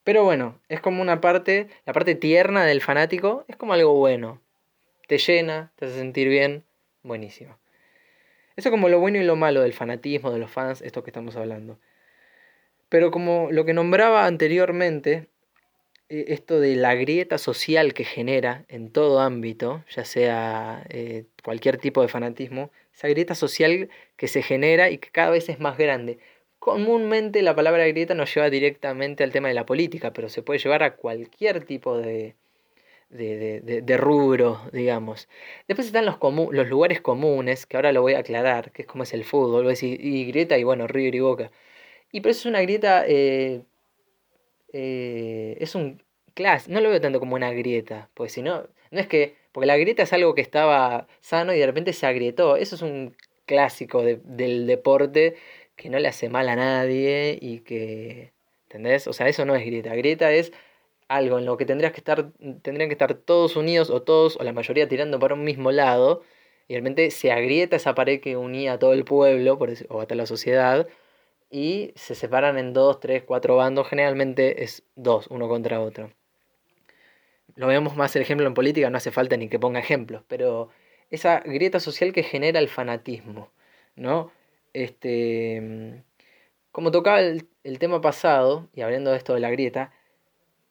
Pero 0.09 0.25
bueno, 0.25 0.59
es 0.71 0.81
como 0.81 1.03
una 1.03 1.21
parte, 1.21 1.69
la 1.85 1.93
parte 1.93 2.15
tierna 2.15 2.65
del 2.65 2.81
fanático 2.81 3.45
es 3.47 3.57
como 3.57 3.75
algo 3.75 3.93
bueno. 3.93 4.41
Te 5.07 5.19
llena, 5.19 5.71
te 5.77 5.85
hace 5.85 5.97
sentir 5.97 6.31
bien, 6.31 6.65
buenísimo. 7.03 7.59
Eso 8.57 8.71
es 8.71 8.71
como 8.71 8.89
lo 8.89 9.01
bueno 9.01 9.19
y 9.19 9.25
lo 9.25 9.37
malo 9.37 9.61
del 9.61 9.75
fanatismo, 9.75 10.31
de 10.31 10.39
los 10.39 10.51
fans, 10.51 10.81
esto 10.81 11.05
que 11.05 11.11
estamos 11.11 11.37
hablando. 11.37 11.79
Pero 12.89 13.11
como 13.11 13.49
lo 13.51 13.67
que 13.67 13.75
nombraba 13.75 14.25
anteriormente, 14.25 15.27
eh, 16.09 16.25
esto 16.29 16.59
de 16.59 16.75
la 16.77 16.95
grieta 16.95 17.37
social 17.37 17.93
que 17.93 18.05
genera 18.05 18.65
en 18.69 18.91
todo 18.91 19.21
ámbito, 19.21 19.85
ya 19.95 20.07
sea 20.07 20.87
eh, 20.89 21.27
cualquier 21.45 21.77
tipo 21.77 22.01
de 22.01 22.09
fanatismo, 22.09 22.71
esa 22.95 23.09
grieta 23.09 23.35
social 23.35 23.91
que 24.17 24.27
se 24.27 24.41
genera 24.41 24.89
y 24.89 24.97
que 24.97 25.11
cada 25.11 25.29
vez 25.29 25.51
es 25.51 25.61
más 25.61 25.77
grande. 25.77 26.19
Comúnmente 26.59 27.43
la 27.43 27.55
palabra 27.55 27.87
grieta 27.87 28.15
nos 28.15 28.35
lleva 28.35 28.51
directamente 28.51 29.25
al 29.25 29.33
tema 29.33 29.49
de 29.49 29.55
la 29.55 29.67
política, 29.67 30.13
pero 30.13 30.29
se 30.29 30.43
puede 30.43 30.59
llevar 30.59 30.83
a 30.83 30.97
cualquier 30.97 31.65
tipo 31.65 31.97
de, 31.97 32.35
de, 33.11 33.97
rubro, 33.97 34.61
digamos. 34.73 35.29
Después 35.67 35.87
están 35.87 36.05
los, 36.05 36.19
los 36.21 36.69
lugares 36.69 37.01
comunes, 37.01 37.67
que 37.67 37.77
ahora 37.77 37.93
lo 37.93 38.03
voy 38.03 38.15
a 38.15 38.21
aclarar, 38.21 38.73
que 38.73 38.83
es 38.83 38.89
como 38.89 39.05
es 39.05 39.15
el 39.15 39.25
fútbol, 39.25 39.63
voy 39.63 39.67
a 39.67 39.69
decir, 39.71 40.05
y 40.05 40.25
grieta 40.27 40.59
y 40.59 40.65
bueno, 40.65 40.87
River 40.87 41.15
y 41.15 41.21
Boca. 41.21 41.51
Y 42.13 42.21
pero 42.21 42.33
eso 42.33 42.41
es 42.41 42.47
una 42.47 42.63
grieta 42.63 43.05
eh, 43.07 43.63
eh, 44.73 45.57
es 45.61 45.75
un 45.75 46.03
class, 46.35 46.69
no 46.69 46.81
lo 46.81 46.91
veo 46.91 47.01
tanto 47.01 47.21
como 47.21 47.37
una 47.37 47.53
grieta, 47.53 48.11
porque 48.15 48.31
si 48.31 48.43
no, 48.43 48.69
no 48.91 49.01
es 49.01 49.07
que, 49.09 49.37
porque 49.53 49.67
la 49.67 49.77
grieta 49.77 50.03
es 50.03 50.13
algo 50.13 50.35
que 50.35 50.41
estaba 50.43 51.09
sano 51.21 51.53
y 51.55 51.59
de 51.59 51.67
repente 51.67 51.93
se 51.93 52.07
agrietó, 52.07 52.57
eso 52.57 52.77
es 52.77 52.83
un 52.83 53.17
clásico 53.49 54.05
del 54.05 54.69
deporte 54.69 55.35
que 55.77 55.89
no 55.91 55.99
le 55.99 56.09
hace 56.09 56.29
mal 56.29 56.49
a 56.49 56.57
nadie 56.57 57.39
y 57.41 57.61
que, 57.61 58.33
¿entendés? 58.65 59.09
O 59.09 59.13
sea, 59.13 59.29
eso 59.29 59.45
no 59.47 59.57
es 59.57 59.65
grieta, 59.67 59.95
grieta 59.97 60.33
es 60.33 60.53
algo 61.09 61.39
en 61.39 61.47
lo 61.47 61.57
que 61.57 61.67
tendrías 61.67 61.93
que 61.93 62.01
estar, 62.01 62.31
tendrían 62.63 62.89
que 62.89 62.95
estar 62.95 63.15
todos 63.15 63.57
unidos 63.57 63.91
o 63.91 64.03
todos 64.03 64.37
o 64.39 64.45
la 64.45 64.53
mayoría 64.53 64.89
tirando 64.89 65.19
para 65.19 65.35
un 65.35 65.45
mismo 65.45 65.73
lado 65.73 66.23
y 66.69 66.75
de 66.75 66.81
repente 66.81 67.11
se 67.11 67.33
agrieta 67.33 67.77
esa 67.77 67.95
pared 67.95 68.21
que 68.21 68.37
unía 68.37 68.75
a 68.75 68.79
todo 68.79 68.93
el 68.93 69.05
pueblo 69.05 69.59
por 69.59 69.73
o 69.89 70.01
hasta 70.01 70.15
la 70.15 70.27
sociedad 70.27 70.87
y 71.51 71.93
se 71.97 72.15
separan 72.15 72.59
en 72.59 72.73
dos, 72.75 73.01
tres, 73.01 73.23
cuatro 73.25 73.57
bandos, 73.57 73.89
generalmente 73.89 74.65
es 74.65 74.85
dos, 74.97 75.29
uno 75.29 75.49
contra 75.49 75.81
otro. 75.81 76.13
Lo 77.57 77.67
vemos 77.67 77.97
más 77.97 78.15
el 78.17 78.23
ejemplo 78.23 78.47
en 78.47 78.55
política, 78.55 78.91
no 78.91 78.99
hace 78.99 79.11
falta 79.11 79.37
ni 79.37 79.49
que 79.49 79.59
ponga 79.59 79.81
ejemplos, 79.81 80.23
pero 80.29 80.71
esa 81.11 81.41
grieta 81.41 81.81
social 81.81 82.13
que 82.13 82.23
genera 82.23 82.61
el 82.61 82.69
fanatismo, 82.69 83.51
¿no? 83.97 84.31
Este, 84.73 86.03
como 86.73 86.91
tocaba 86.91 87.21
el, 87.21 87.79
tema 87.79 88.01
pasado, 88.01 88.69
y 88.75 88.83
hablando 88.83 89.11
de 89.11 89.17
esto 89.17 89.35
de 89.35 89.41
la 89.41 89.51
grieta, 89.51 89.93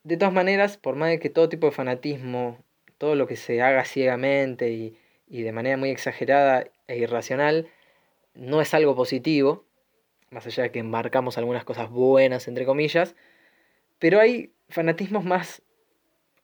de 0.04 0.17
todas 0.17 0.34
maneras, 0.34 0.78
por 0.78 0.95
más 0.95 1.10
de 1.10 1.19
que 1.19 1.30
todo 1.30 1.50
tipo 1.50 1.67
de 1.67 1.71
fanatismo, 1.73 2.63
todo 2.97 3.15
lo 3.15 3.28
que 3.28 3.36
se 3.36 3.62
haga 3.62 3.84
ciegamente 3.86 4.71
y, 4.71 4.97
y 5.28 5.41
de 5.41 5.52
manera 5.52 5.78
muy 5.78 5.89
exagerada 5.89 6.67
e 6.88 6.97
irracional, 6.97 7.69
no 8.34 8.62
es 8.62 8.73
algo 8.73 8.95
positivo, 8.95 9.65
más 10.30 10.45
allá 10.45 10.63
de 10.63 10.71
que 10.71 10.80
embarcamos 10.80 11.38
algunas 11.38 11.63
cosas 11.63 11.89
buenas, 11.89 12.47
entre 12.47 12.65
comillas, 12.65 13.15
pero 14.00 14.19
hay 14.19 14.54
fanatismos 14.69 15.26
más 15.26 15.62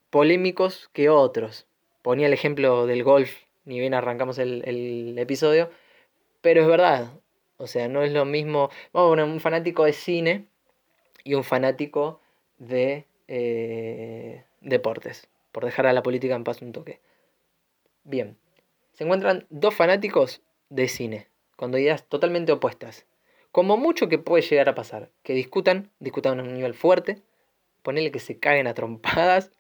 polémicos 0.10 0.90
que 0.94 1.10
otros. 1.10 1.68
Ponía 2.02 2.28
el 2.28 2.34
ejemplo 2.34 2.86
del 2.86 3.04
golf, 3.04 3.34
ni 3.66 3.80
bien 3.80 3.94
arrancamos 3.94 4.38
el, 4.40 5.16
episodio, 5.18 5.70
pero 6.42 6.62
es 6.62 6.68
verdad, 6.68 7.14
o 7.58 7.68
sea, 7.68 7.88
no 7.88 8.04
es 8.04 8.12
lo 8.12 8.26
mismo, 8.26 8.70
poner 8.92 9.26
un 9.26 9.40
fanático 9.40 9.86
de 9.86 9.94
cine 9.94 10.48
y 11.24 11.36
un 11.36 11.44
fanático 11.44 12.20
de 12.58 13.06
eh, 13.28 14.44
deportes, 14.62 15.30
por 15.52 15.66
dejar 15.66 15.88
a 15.88 15.94
la 15.94 16.04
política 16.04 16.36
en 16.36 16.44
paz 16.44 16.62
un 16.62 16.72
toque. 16.74 17.00
Bien, 18.04 18.38
se 18.94 19.06
encuentran 19.06 19.46
dos 19.50 19.74
fanáticos 19.74 20.42
de 20.70 20.88
cine, 20.88 21.28
con 21.56 21.74
ideas 21.74 22.06
totalmente 22.08 22.52
opuestas. 22.52 23.06
Como 23.52 23.78
mucho 23.78 24.10
que 24.10 24.18
puede 24.18 24.44
llegar 24.44 24.68
a 24.68 24.76
pasar, 24.76 25.10
que 25.22 25.34
discutan, 25.34 25.92
discutan 26.00 26.40
a 26.40 26.44
un 26.44 26.56
nivel 26.56 26.74
fuerte, 26.74 27.22
ponerle 27.84 28.12
que 28.12 28.20
se 28.20 28.40
caguen 28.40 28.68
a 28.68 28.74
trompadas, 28.74 29.52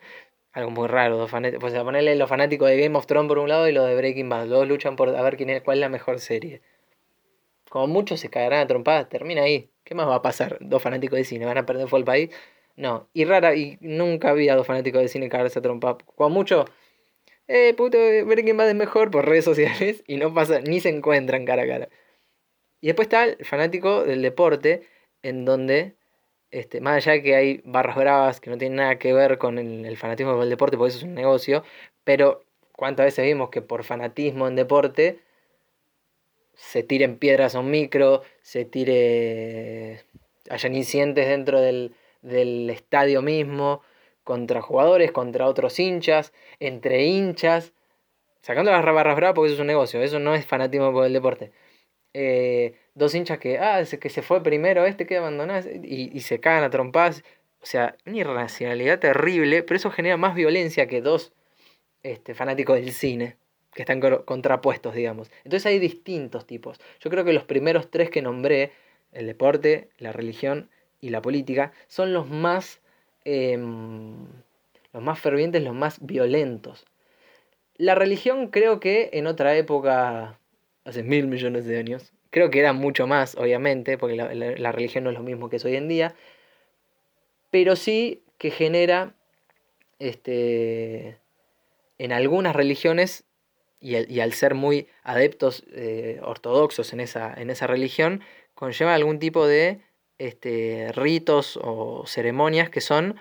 algo 0.54 0.72
muy 0.72 0.88
raro, 0.88 1.18
dos 1.18 1.32
pues 1.60 1.74
a 1.74 1.84
ponerle 1.84 2.16
los 2.16 2.30
fanáticos 2.30 2.70
de 2.70 2.80
Game 2.80 2.98
of 2.98 3.06
Thrones 3.06 3.28
por 3.28 3.40
un 3.40 3.50
lado 3.50 3.68
y 3.68 3.72
los 3.72 3.88
de 3.88 3.96
Breaking 3.96 4.30
Bad, 4.30 4.46
los 4.48 4.60
dos 4.60 4.68
luchan 4.68 4.96
por 4.96 5.10
a 5.10 5.22
ver 5.22 5.36
quién 5.36 5.50
es, 5.50 5.62
cuál 5.62 5.78
es 5.78 5.82
la 5.82 5.90
mejor 5.90 6.20
serie. 6.20 6.62
Como 7.70 7.88
mucho 7.88 8.18
se 8.18 8.30
cagarán 8.30 8.62
a 8.62 8.68
trompadas, 8.68 9.10
termina 9.10 9.42
ahí, 9.44 9.70
¿Qué 9.84 9.96
más 9.96 10.08
va 10.08 10.16
a 10.16 10.22
pasar? 10.22 10.58
Dos 10.62 10.82
fanáticos 10.82 11.18
de 11.18 11.26
cine 11.26 11.46
van 11.46 11.58
a 11.58 11.66
perder 11.66 11.88
fue 11.88 12.00
el 12.00 12.06
país. 12.06 12.30
No, 12.76 13.10
y 13.14 13.26
rara, 13.26 13.56
y 13.56 13.78
nunca 13.82 14.30
había 14.30 14.56
dos 14.56 14.66
fanáticos 14.66 15.02
de 15.02 15.08
cine 15.08 15.30
cagarse 15.30 15.60
a 15.60 15.62
trompa. 15.62 15.98
Con 16.16 16.32
mucho, 16.32 16.66
eh, 17.48 17.74
puto, 17.76 17.98
quién 17.98 18.60
va 18.60 18.66
de 18.66 18.74
mejor 18.74 19.12
por 19.12 19.28
redes 19.28 19.46
sociales 19.46 20.04
y 20.08 20.18
no 20.18 20.34
pasa, 20.34 20.62
ni 20.62 20.80
se 20.80 20.90
encuentran 20.90 21.46
cara 21.46 21.64
a 21.64 21.68
cara. 21.68 21.90
Y 22.82 22.88
después 22.88 23.08
está 23.08 23.26
el 23.26 23.46
fanático 23.46 24.04
del 24.04 24.22
deporte, 24.22 24.88
en 25.22 25.46
donde, 25.46 25.96
este, 26.54 26.82
más 26.82 26.98
allá 26.98 27.22
que 27.24 27.36
hay 27.36 27.62
barras 27.66 27.96
bravas 27.96 28.40
que 28.40 28.52
no 28.52 28.60
tienen 28.60 28.78
nada 28.78 29.00
que 29.00 29.12
ver 29.12 29.40
con 29.40 29.58
el, 29.58 29.98
fanatismo 29.98 30.40
del 30.40 30.52
deporte, 30.52 30.78
porque 30.78 30.90
eso 30.90 31.00
es 31.00 31.04
un 31.04 31.16
negocio, 31.16 31.64
pero 32.04 32.44
cuántas 32.74 33.06
veces 33.06 33.26
vimos 33.26 33.50
que 33.50 33.64
por 33.64 33.84
fanatismo 33.84 34.48
en 34.48 34.56
deporte 34.56 35.20
se 36.54 36.84
tiren 36.84 37.18
piedras 37.18 37.56
a 37.56 37.60
un 37.60 37.72
micro, 37.72 38.22
se 38.44 38.66
tire. 38.66 40.04
hayan 40.48 40.76
incidentes 40.76 41.28
dentro 41.28 41.60
del, 41.60 41.96
del 42.22 42.70
estadio 42.70 43.24
mismo, 43.24 43.82
contra 44.24 44.62
jugadores, 44.62 45.12
contra 45.12 45.48
otros 45.48 45.80
hinchas, 45.80 46.34
entre 46.60 47.06
hinchas, 47.06 47.74
sacando 48.42 48.72
las 48.72 48.86
barras 48.86 49.16
bravas 49.16 49.34
porque 49.34 49.48
eso 49.48 49.56
es 49.56 49.62
un 49.62 49.68
negocio, 49.68 50.04
eso 50.04 50.20
no 50.20 50.36
es 50.36 50.46
fanatismo 50.46 50.94
por 50.94 51.08
el 51.08 51.14
deporte. 51.14 51.52
Eh, 52.14 52.76
dos 52.96 53.16
hinchas 53.16 53.40
que, 53.40 53.58
ah, 53.60 53.84
que 54.00 54.10
se 54.10 54.22
fue 54.22 54.44
primero, 54.44 54.86
este 54.86 55.06
que 55.06 55.18
abandonó, 55.18 55.60
y, 55.60 56.12
y 56.14 56.20
se 56.22 56.40
cagan 56.40 56.64
a 56.64 56.70
trompas. 56.70 57.24
O 57.62 57.66
sea, 57.66 57.96
una 58.06 58.18
irracionalidad 58.18 59.00
terrible, 59.00 59.64
pero 59.64 59.78
eso 59.78 59.90
genera 59.90 60.18
más 60.18 60.36
violencia 60.36 60.88
que 60.88 61.02
dos 61.02 61.34
este, 62.04 62.36
fanáticos 62.36 62.76
del 62.76 62.92
cine, 62.92 63.38
que 63.74 63.84
están 63.84 64.02
contrapuestos, 64.02 64.94
digamos. 64.94 65.32
Entonces 65.46 65.66
hay 65.66 65.80
distintos 65.80 66.46
tipos. 66.46 66.80
Yo 67.00 67.10
creo 67.10 67.24
que 67.24 67.34
los 67.34 67.46
primeros 67.46 67.90
tres 67.90 68.10
que 68.10 68.22
nombré, 68.22 68.74
el 69.14 69.26
deporte, 69.26 69.90
la 69.98 70.12
religión 70.12 70.70
y 71.00 71.10
la 71.10 71.22
política, 71.22 71.72
son 71.88 72.14
los 72.14 72.30
más, 72.30 72.82
em, 73.24 74.26
los 74.92 75.02
más 75.02 75.20
fervientes, 75.20 75.64
los 75.64 75.74
más 75.74 76.06
violentos. 76.06 76.86
La 77.78 77.96
religión 77.96 78.48
creo 78.48 78.80
que 78.80 79.10
en 79.14 79.26
otra 79.26 79.56
época 79.56 80.38
hace 80.86 81.04
mil 81.04 81.28
millones 81.28 81.66
de 81.66 81.78
años. 81.78 82.12
Creo 82.30 82.50
que 82.50 82.60
era 82.60 82.74
mucho 82.74 83.08
más, 83.08 83.36
obviamente, 83.36 83.98
porque 83.98 84.16
la, 84.16 84.72
religión 84.72 85.04
no 85.04 85.12
es 85.12 85.16
lo 85.16 85.24
mismo 85.24 85.50
que 85.50 85.58
es 85.58 85.66
hoy 85.66 85.76
en 85.76 85.88
día. 85.88 86.16
Pero 87.52 87.76
sí 87.76 88.24
que 88.38 88.50
genera, 88.50 89.14
este, 90.00 91.20
en 92.00 92.12
algunas 92.12 92.56
religiones, 92.56 93.24
y, 93.80 94.20
al 94.20 94.34
ser 94.34 94.56
muy 94.56 94.88
adeptos 95.04 95.66
eh, 95.74 96.20
ortodoxos 96.24 96.94
en 96.94 97.02
esa, 97.02 97.34
en 97.34 97.50
esa 97.50 97.68
religión, 97.68 98.22
conlleva 98.56 98.96
algún 98.96 99.20
tipo 99.20 99.46
de 99.46 99.82
este, 100.18 100.92
ritos 100.94 101.60
o 101.62 102.06
ceremonias 102.08 102.70
que 102.70 102.82
son 102.82 103.18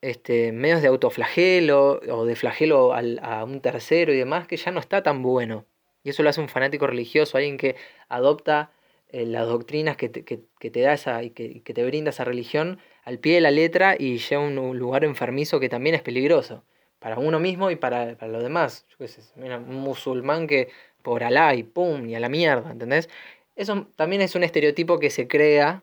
este, 0.00 0.52
medios 0.52 0.82
de 0.82 0.88
autoflagelo 0.88 2.00
o 2.08 2.24
de 2.24 2.36
flagelo 2.36 2.94
a 2.94 3.44
un 3.44 3.60
tercero 3.60 4.12
y 4.14 4.16
demás, 4.16 4.46
que 4.46 4.56
ya 4.56 4.70
no 4.70 4.80
está 4.80 5.02
tan 5.02 5.22
bueno. 5.22 5.66
Y 6.06 6.10
eso 6.10 6.22
lo 6.22 6.30
hace 6.30 6.40
un 6.40 6.48
fanático 6.48 6.86
religioso, 6.86 7.36
alguien 7.36 7.56
que 7.56 7.74
adopta 8.08 8.70
eh, 9.08 9.26
las 9.26 9.48
doctrinas 9.48 9.96
que 9.96 10.08
te, 10.08 10.80
da 10.80 10.92
esa 10.92 11.24
y 11.24 11.30
que, 11.30 11.60
te 11.60 11.84
brinda 11.84 12.10
esa 12.10 12.22
religión 12.22 12.78
al 13.02 13.18
pie 13.18 13.34
de 13.34 13.40
la 13.40 13.50
letra 13.50 13.96
y 13.98 14.18
lleva 14.18 14.44
a 14.44 14.46
un 14.46 14.78
lugar 14.78 15.02
enfermizo 15.02 15.58
que 15.58 15.68
también 15.68 15.96
es 15.96 16.02
peligroso 16.02 16.62
para 17.00 17.18
uno 17.18 17.40
mismo 17.40 17.72
y 17.72 17.76
para, 17.76 18.12
los 18.28 18.40
demás. 18.40 18.86
Yo 18.90 18.98
qué 18.98 19.08
sé, 19.08 19.20
mira, 19.34 19.58
un 19.58 19.74
musulmán 19.80 20.46
que 20.46 20.68
por 21.02 21.24
Alá 21.24 21.56
y 21.56 21.64
pum, 21.64 22.08
y 22.08 22.14
a 22.14 22.20
la 22.20 22.28
mierda, 22.28 22.70
¿entendés? 22.70 23.08
Eso 23.56 23.88
también 23.96 24.22
es 24.22 24.36
un 24.36 24.44
estereotipo 24.44 25.00
que 25.00 25.10
se 25.10 25.26
crea, 25.26 25.82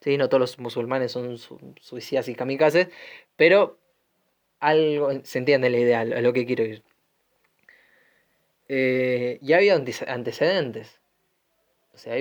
¿sí? 0.00 0.16
No 0.16 0.28
todos 0.28 0.40
los 0.40 0.58
musulmanes 0.58 1.12
son 1.12 1.38
suicidas 1.80 2.26
y 2.28 2.34
kamikazes, 2.34 2.88
pero 3.36 3.78
algo, 4.58 5.12
se 5.22 5.38
entiende 5.38 5.70
la 5.70 5.78
idea, 5.78 6.00
a 6.00 6.04
lo 6.04 6.32
que 6.32 6.44
quiero 6.44 6.64
ir 6.64 6.82
eh, 8.68 9.38
ya 9.40 9.56
había 9.56 9.74
antecedentes. 9.74 11.00
O 11.94 11.98
sea, 11.98 12.12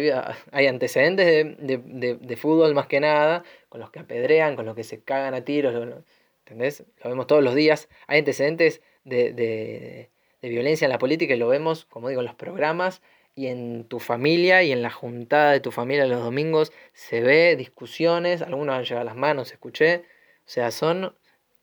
hay, 0.52 0.68
antecedentes 0.68 1.56
de, 1.60 2.38
fútbol 2.38 2.74
más 2.74 2.88
que 2.88 3.00
nada, 3.00 3.44
con 3.70 3.80
los 3.80 3.92
que 3.92 4.00
apedrean, 4.00 4.56
con 4.56 4.66
los 4.66 4.76
que 4.76 4.84
se 4.84 5.02
cagan 5.02 5.34
a 5.34 5.42
tiros, 5.42 6.04
¿entendés? 6.40 6.84
Lo 7.04 7.10
vemos 7.10 7.28
todos 7.28 7.44
los 7.44 7.54
días. 7.54 7.90
Hay 8.08 8.20
antecedentes 8.20 8.82
de, 9.04 10.10
violencia 10.42 10.86
en 10.86 10.92
la 10.92 10.98
política 10.98 11.36
y 11.36 11.38
lo 11.38 11.48
vemos, 11.50 11.86
como 11.86 12.10
digo, 12.10 12.22
en 12.22 12.28
los 12.28 12.36
programas 12.36 13.02
y 13.36 13.48
en 13.48 13.84
tu 13.84 14.00
familia 14.00 14.64
y 14.64 14.72
en 14.72 14.82
la 14.82 14.90
juntada 14.90 15.52
de 15.52 15.60
tu 15.60 15.72
familia 15.72 16.08
los 16.08 16.24
domingos 16.24 16.72
se 16.94 17.22
ve 17.22 17.56
discusiones, 17.56 18.42
algunos 18.42 18.76
han 18.76 18.84
llegado 18.84 19.02
a 19.02 19.04
las 19.04 19.16
manos, 19.16 19.52
escuché. 19.52 20.06
O 20.46 20.50
sea, 20.50 20.72
son, 20.72 21.14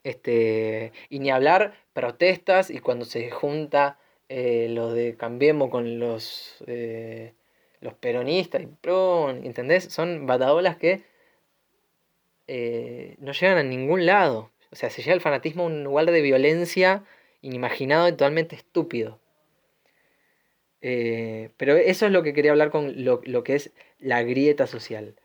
este, 0.04 0.92
y 1.08 1.18
ni 1.18 1.30
hablar, 1.30 1.74
protestas 1.94 2.70
y 2.70 2.78
cuando 2.78 3.06
se 3.06 3.30
junta 3.30 3.98
eh, 4.28 4.68
los 4.70 4.94
de 4.94 5.16
Cambiemos 5.16 5.70
con 5.70 5.98
los, 5.98 6.56
eh, 6.66 7.34
los 7.80 7.94
peronistas 7.94 8.62
y 8.62 8.66
pro, 8.66 9.30
¿entendés? 9.30 9.84
Son 9.84 10.26
batadolas 10.26 10.76
que 10.76 11.02
eh, 12.46 13.16
no 13.18 13.32
llegan 13.32 13.58
a 13.58 13.62
ningún 13.62 14.06
lado. 14.06 14.50
O 14.70 14.76
sea, 14.76 14.90
se 14.90 15.02
llega 15.02 15.14
el 15.14 15.20
fanatismo 15.20 15.64
a 15.64 15.66
un 15.66 15.84
lugar 15.84 16.06
de 16.10 16.22
violencia 16.22 17.04
inimaginado 17.42 18.08
y 18.08 18.12
totalmente 18.12 18.56
estúpido. 18.56 19.20
pero 21.56 21.76
eso 21.76 22.06
es 22.06 22.12
lo 22.12 22.22
que 22.22 22.34
quería 22.34 22.50
hablar 22.50 22.70
con 22.70 23.04
lo, 23.04 23.20
lo 23.24 23.44
que 23.44 23.54
es 23.54 23.72
la 23.98 24.22
grieta 24.22 24.66
social. 24.66 25.16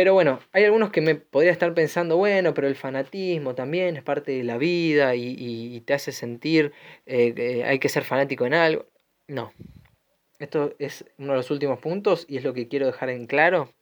Pero 0.00 0.14
bueno, 0.14 0.40
hay 0.52 0.64
algunos 0.64 0.88
que 0.92 1.02
me 1.02 1.14
podría 1.14 1.52
estar 1.52 1.74
pensando, 1.74 2.16
bueno, 2.16 2.54
pero 2.54 2.66
el 2.68 2.74
fanatismo 2.74 3.54
también 3.54 3.98
es 3.98 4.02
parte 4.02 4.32
de 4.32 4.44
la 4.44 4.56
vida 4.56 5.14
y, 5.14 5.78
te 5.82 5.92
hace 5.92 6.10
sentir 6.10 6.72
eh, 7.04 7.34
que 7.34 7.64
hay 7.64 7.78
que 7.78 7.90
ser 7.90 8.04
fanático 8.04 8.46
en 8.46 8.54
algo. 8.54 8.86
No. 9.28 9.52
Esto 10.38 10.74
es 10.78 11.04
uno 11.18 11.32
de 11.32 11.36
los 11.36 11.50
últimos 11.50 11.80
puntos 11.80 12.24
y 12.30 12.38
es 12.38 12.44
lo 12.44 12.54
que 12.54 12.66
quiero 12.66 12.86
dejar 12.86 13.10
en 13.10 13.26
claro. 13.26 13.74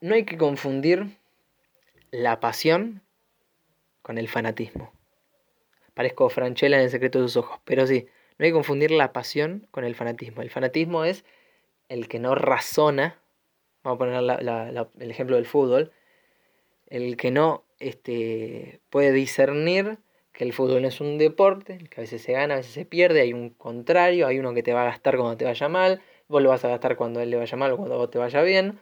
No 0.00 0.14
hay 0.14 0.24
que 0.24 0.38
confundir 0.38 1.18
la 2.12 2.38
pasión 2.38 3.02
con 4.02 4.18
el 4.18 4.28
fanatismo. 4.28 4.92
Parezco 5.94 6.28
Franchella 6.28 6.76
en 6.76 6.84
el 6.84 6.90
secreto 6.90 7.20
de 7.20 7.24
sus 7.24 7.38
ojos, 7.38 7.58
pero 7.64 7.88
sí, 7.88 8.06
no 8.38 8.44
hay 8.44 8.50
que 8.50 8.54
confundir 8.54 8.92
la 8.92 9.12
pasión 9.12 9.66
con 9.72 9.82
el 9.82 9.96
fanatismo. 9.96 10.42
El 10.42 10.50
fanatismo 10.50 11.04
es 11.04 11.24
el 11.88 12.06
que 12.06 12.20
no 12.20 12.36
razona 12.36 13.18
vamos 13.84 13.96
a 13.96 13.98
poner 13.98 14.88
el 14.98 15.10
ejemplo 15.10 15.36
del 15.36 15.46
fútbol, 15.46 15.92
el 16.88 17.16
que 17.16 17.30
no 17.30 17.64
este, 17.78 18.80
puede 18.90 19.12
discernir 19.12 19.98
que 20.32 20.44
el 20.44 20.52
fútbol 20.52 20.82
no 20.82 20.88
es 20.88 21.00
un 21.00 21.18
deporte, 21.18 21.78
que 21.78 22.00
a 22.00 22.02
veces 22.02 22.22
se 22.22 22.32
gana, 22.32 22.54
a 22.54 22.56
veces 22.56 22.72
se 22.72 22.84
pierde, 22.84 23.20
hay 23.20 23.32
un 23.32 23.50
contrario, 23.50 24.26
hay 24.26 24.38
uno 24.40 24.52
que 24.52 24.64
te 24.64 24.72
va 24.72 24.82
a 24.82 24.86
gastar 24.86 25.16
cuando 25.16 25.36
te 25.36 25.44
vaya 25.44 25.68
mal, 25.68 26.02
vos 26.26 26.42
lo 26.42 26.48
vas 26.48 26.64
a 26.64 26.68
gastar 26.68 26.96
cuando 26.96 27.20
él 27.20 27.30
le 27.30 27.36
vaya 27.36 27.56
mal 27.56 27.70
o 27.72 27.76
cuando 27.76 27.96
vos 27.96 28.10
te 28.10 28.18
vaya 28.18 28.42
bien, 28.42 28.80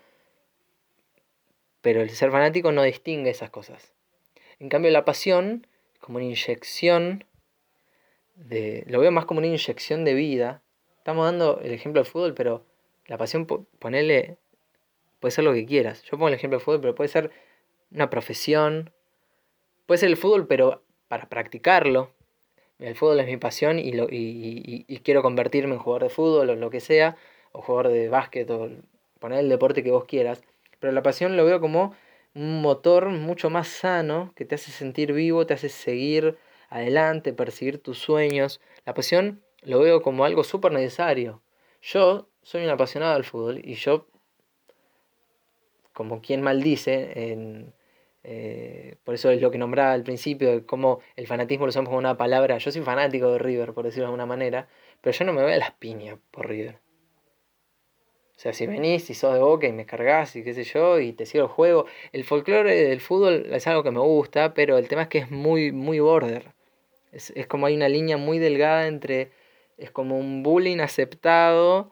pero 1.82 2.00
el 2.00 2.08
ser 2.08 2.30
fanático 2.30 2.72
no 2.72 2.82
distingue 2.82 3.30
esas 3.30 3.50
cosas. 3.50 3.92
En 4.60 4.68
cambio 4.68 4.90
la 4.92 5.04
pasión, 5.04 5.66
como 6.00 6.16
una 6.16 6.24
inyección, 6.24 7.24
de, 8.36 8.84
lo 8.86 9.00
veo 9.00 9.10
más 9.10 9.26
como 9.26 9.38
una 9.38 9.48
inyección 9.48 10.04
de 10.04 10.14
vida, 10.14 10.62
estamos 10.96 11.26
dando 11.26 11.60
el 11.60 11.72
ejemplo 11.72 12.00
del 12.00 12.10
fútbol, 12.10 12.34
pero 12.34 12.64
la 13.06 13.18
pasión, 13.18 13.46
ponele 13.78 14.38
puede 15.22 15.30
ser 15.30 15.44
lo 15.44 15.54
que 15.54 15.64
quieras. 15.64 16.02
Yo 16.02 16.10
pongo 16.18 16.28
el 16.28 16.34
ejemplo 16.34 16.58
del 16.58 16.64
fútbol, 16.64 16.80
pero 16.80 16.94
puede 16.96 17.08
ser 17.08 17.30
una 17.92 18.10
profesión. 18.10 18.90
Puede 19.86 19.98
ser 19.98 20.08
el 20.08 20.16
fútbol, 20.16 20.48
pero 20.48 20.82
para 21.06 21.28
practicarlo. 21.28 22.10
El 22.80 22.96
fútbol 22.96 23.20
es 23.20 23.28
mi 23.28 23.36
pasión 23.36 23.78
y, 23.78 23.92
lo, 23.92 24.08
y, 24.10 24.84
quiero 25.04 25.22
convertirme 25.22 25.74
en 25.74 25.80
jugador 25.80 26.02
de 26.02 26.08
fútbol 26.10 26.50
o 26.50 26.56
lo 26.56 26.70
que 26.70 26.80
sea, 26.80 27.16
o 27.52 27.62
jugador 27.62 27.92
de 27.92 28.08
básquet, 28.08 28.50
o 28.50 28.68
poner 29.20 29.38
el 29.38 29.48
deporte 29.48 29.84
que 29.84 29.92
vos 29.92 30.06
quieras. 30.06 30.42
Pero 30.80 30.92
la 30.92 31.04
pasión 31.04 31.36
lo 31.36 31.44
veo 31.44 31.60
como 31.60 31.94
un 32.34 32.60
motor 32.60 33.08
mucho 33.10 33.48
más 33.48 33.68
sano 33.68 34.32
que 34.34 34.44
te 34.44 34.56
hace 34.56 34.72
sentir 34.72 35.12
vivo, 35.12 35.46
te 35.46 35.54
hace 35.54 35.68
seguir 35.68 36.36
adelante, 36.68 37.32
perseguir 37.32 37.78
tus 37.78 37.98
sueños. 37.98 38.60
La 38.84 38.92
pasión 38.92 39.40
lo 39.60 39.78
veo 39.78 40.02
como 40.02 40.24
algo 40.24 40.42
súper 40.42 40.72
necesario. 40.72 41.40
Yo 41.80 42.26
soy 42.42 42.64
un 42.64 42.70
apasionado 42.70 43.14
del 43.14 43.22
fútbol 43.22 43.60
y 43.62 43.74
yo 43.74 44.08
como 45.92 46.20
quien 46.20 46.42
maldice, 46.42 47.32
en, 47.32 47.72
eh, 48.24 48.96
por 49.04 49.14
eso 49.14 49.30
es 49.30 49.40
lo 49.40 49.50
que 49.50 49.58
nombraba 49.58 49.92
al 49.92 50.04
principio, 50.04 50.66
como 50.66 51.00
el 51.16 51.26
fanatismo 51.26 51.66
lo 51.66 51.70
usamos 51.70 51.88
como 51.88 51.98
una 51.98 52.16
palabra. 52.16 52.58
Yo 52.58 52.70
soy 52.70 52.82
fanático 52.82 53.32
de 53.32 53.38
River, 53.38 53.72
por 53.72 53.84
decirlo 53.84 54.04
de 54.04 54.06
alguna 54.08 54.26
manera, 54.26 54.68
pero 55.00 55.16
yo 55.16 55.24
no 55.24 55.32
me 55.32 55.42
voy 55.42 55.52
a 55.52 55.56
las 55.56 55.72
piñas 55.72 56.18
por 56.30 56.48
River. 56.48 56.76
O 58.36 58.40
sea, 58.42 58.52
si 58.52 58.66
venís 58.66 59.08
y 59.08 59.14
sos 59.14 59.34
de 59.34 59.40
boca 59.40 59.68
y 59.68 59.72
me 59.72 59.86
cargas 59.86 60.34
y 60.34 60.42
qué 60.42 60.52
sé 60.54 60.64
yo, 60.64 60.98
y 60.98 61.12
te 61.12 61.26
sigo 61.26 61.44
el 61.44 61.50
juego. 61.50 61.86
El 62.12 62.24
folclore 62.24 62.74
del 62.88 63.00
fútbol 63.00 63.46
es 63.52 63.66
algo 63.68 63.84
que 63.84 63.92
me 63.92 64.00
gusta, 64.00 64.52
pero 64.54 64.78
el 64.78 64.88
tema 64.88 65.02
es 65.02 65.08
que 65.08 65.18
es 65.18 65.30
muy, 65.30 65.70
muy 65.70 66.00
border. 66.00 66.52
Es, 67.12 67.30
es 67.36 67.46
como 67.46 67.66
hay 67.66 67.76
una 67.76 67.88
línea 67.88 68.16
muy 68.16 68.38
delgada 68.38 68.88
entre. 68.88 69.30
Es 69.78 69.90
como 69.90 70.18
un 70.18 70.42
bullying 70.42 70.80
aceptado 70.80 71.90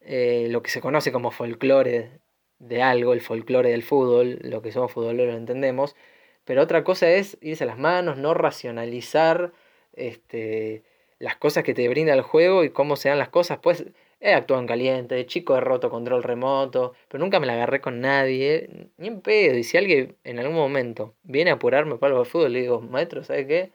eh, 0.00 0.48
lo 0.50 0.62
que 0.62 0.70
se 0.70 0.80
conoce 0.80 1.12
como 1.12 1.30
folclore 1.30 2.20
de 2.68 2.82
algo, 2.82 3.12
el 3.12 3.20
folclore 3.20 3.70
del 3.70 3.82
fútbol, 3.82 4.38
lo 4.42 4.62
que 4.62 4.72
somos 4.72 4.92
futboleros 4.92 5.34
lo 5.34 5.38
entendemos, 5.38 5.96
pero 6.44 6.62
otra 6.62 6.84
cosa 6.84 7.10
es 7.10 7.38
irse 7.40 7.64
a 7.64 7.66
las 7.66 7.78
manos, 7.78 8.16
no 8.18 8.34
racionalizar 8.34 9.52
este, 9.94 10.82
las 11.18 11.36
cosas 11.36 11.64
que 11.64 11.74
te 11.74 11.88
brinda 11.88 12.14
el 12.14 12.22
juego 12.22 12.64
y 12.64 12.70
cómo 12.70 12.96
se 12.96 13.08
dan 13.08 13.18
las 13.18 13.28
cosas. 13.30 13.58
Pues 13.62 13.86
he 14.20 14.34
actuado 14.34 14.60
en 14.62 14.68
caliente, 14.68 15.26
chico 15.26 15.56
he 15.56 15.60
roto 15.60 15.90
control 15.90 16.22
remoto, 16.22 16.94
pero 17.08 17.22
nunca 17.22 17.40
me 17.40 17.46
la 17.46 17.54
agarré 17.54 17.80
con 17.80 18.00
nadie, 18.00 18.90
ni 18.98 19.08
en 19.08 19.20
pedo. 19.22 19.56
Y 19.56 19.64
si 19.64 19.76
alguien 19.78 20.16
en 20.24 20.38
algún 20.38 20.56
momento 20.56 21.14
viene 21.22 21.50
a 21.50 21.54
apurarme 21.54 21.96
para 21.96 22.12
algo 22.12 22.24
de 22.24 22.30
fútbol, 22.30 22.52
le 22.52 22.60
digo, 22.62 22.80
maestro, 22.80 23.24
¿sabes 23.24 23.46
qué? 23.46 23.72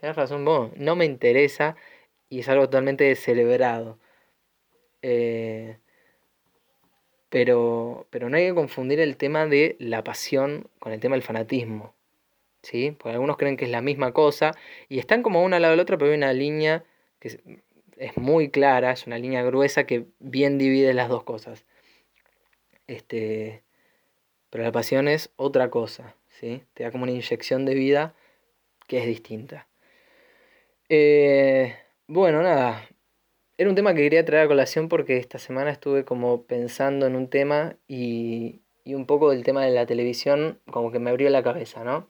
Tenés 0.00 0.16
razón 0.16 0.44
vos, 0.44 0.70
no 0.76 0.96
me 0.96 1.04
interesa 1.04 1.76
y 2.28 2.40
es 2.40 2.48
algo 2.48 2.64
totalmente 2.66 3.14
celebrado. 3.16 3.98
Eh, 5.02 5.78
pero, 7.32 8.06
pero 8.10 8.28
no 8.28 8.36
hay 8.36 8.48
que 8.48 8.54
confundir 8.54 9.00
el 9.00 9.16
tema 9.16 9.46
de 9.46 9.74
la 9.78 10.04
pasión 10.04 10.68
con 10.78 10.92
el 10.92 11.00
tema 11.00 11.16
del 11.16 11.22
fanatismo. 11.22 11.94
¿sí? 12.60 12.90
Porque 12.90 13.14
algunos 13.14 13.38
creen 13.38 13.56
que 13.56 13.64
es 13.64 13.70
la 13.70 13.80
misma 13.80 14.12
cosa 14.12 14.52
y 14.90 14.98
están 14.98 15.22
como 15.22 15.42
una 15.42 15.56
al 15.56 15.62
lado 15.62 15.72
de 15.72 15.76
la 15.78 15.82
otra, 15.82 15.96
pero 15.96 16.10
hay 16.10 16.16
una 16.18 16.34
línea 16.34 16.84
que 17.20 17.40
es, 17.96 18.16
muy 18.16 18.50
clara, 18.50 18.92
es 18.92 19.06
una 19.06 19.16
línea 19.16 19.42
gruesa 19.44 19.86
que 19.86 20.04
bien 20.18 20.58
divide 20.58 20.92
las 20.92 21.08
dos 21.08 21.24
cosas. 21.24 21.64
Este, 22.86 23.62
pero 24.50 24.64
la 24.64 24.72
pasión 24.72 25.08
es 25.08 25.30
otra 25.36 25.70
cosa, 25.70 26.14
¿sí? 26.28 26.64
Te 26.74 26.84
da 26.84 26.90
como 26.90 27.04
una 27.04 27.12
inyección 27.12 27.64
de 27.64 27.72
vida 27.72 28.14
que 28.88 28.98
es 28.98 29.06
distinta. 29.06 29.68
Eh, 30.90 31.76
bueno, 32.08 32.42
nada, 32.42 32.86
era 33.62 33.70
un 33.70 33.76
tema 33.76 33.94
que 33.94 34.02
quería 34.02 34.24
traer 34.24 34.46
a 34.46 34.48
colación 34.48 34.88
porque 34.88 35.18
esta 35.18 35.38
semana 35.38 35.70
estuve 35.70 36.04
como 36.04 36.42
pensando 36.46 37.06
en 37.06 37.14
un 37.14 37.28
tema 37.28 37.76
y, 37.86 38.60
un 38.86 39.06
poco 39.06 39.30
del 39.30 39.44
tema 39.44 39.64
de 39.64 39.70
la 39.70 39.86
televisión 39.86 40.58
como 40.68 40.90
que 40.90 40.98
me 40.98 41.10
abrió 41.10 41.30
la 41.30 41.44
cabeza, 41.44 41.84
¿no? 41.84 42.08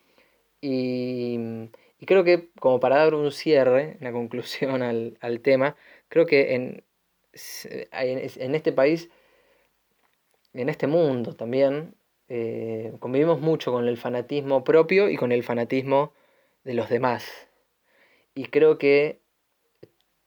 Y, 0.62 1.69
creo 2.07 2.25
que 2.25 2.49
como 2.59 2.81
para 2.81 2.97
dar 2.97 3.15
un 3.15 3.31
cierre, 3.31 3.99
una 4.01 4.12
conclusión 4.12 4.83
al, 4.83 5.41
tema, 5.43 5.77
creo 6.09 6.25
que 6.25 6.55
en, 6.55 6.85
en, 7.93 8.55
este 8.55 8.73
país, 8.73 9.11
en 10.55 10.71
este 10.71 10.87
mundo 10.87 11.35
también, 11.35 11.95
eh, 12.31 12.95
convivimos 12.99 13.41
mucho 13.43 13.73
con 13.73 13.87
el 13.88 13.99
fanatismo 13.99 14.65
propio 14.65 15.11
y 15.11 15.17
con 15.17 15.33
el 15.33 15.43
fanatismo 15.43 16.15
de 16.65 16.73
los 16.75 16.88
demás. 16.88 17.27
Y 18.35 18.47
creo 18.47 18.79
que 18.79 19.22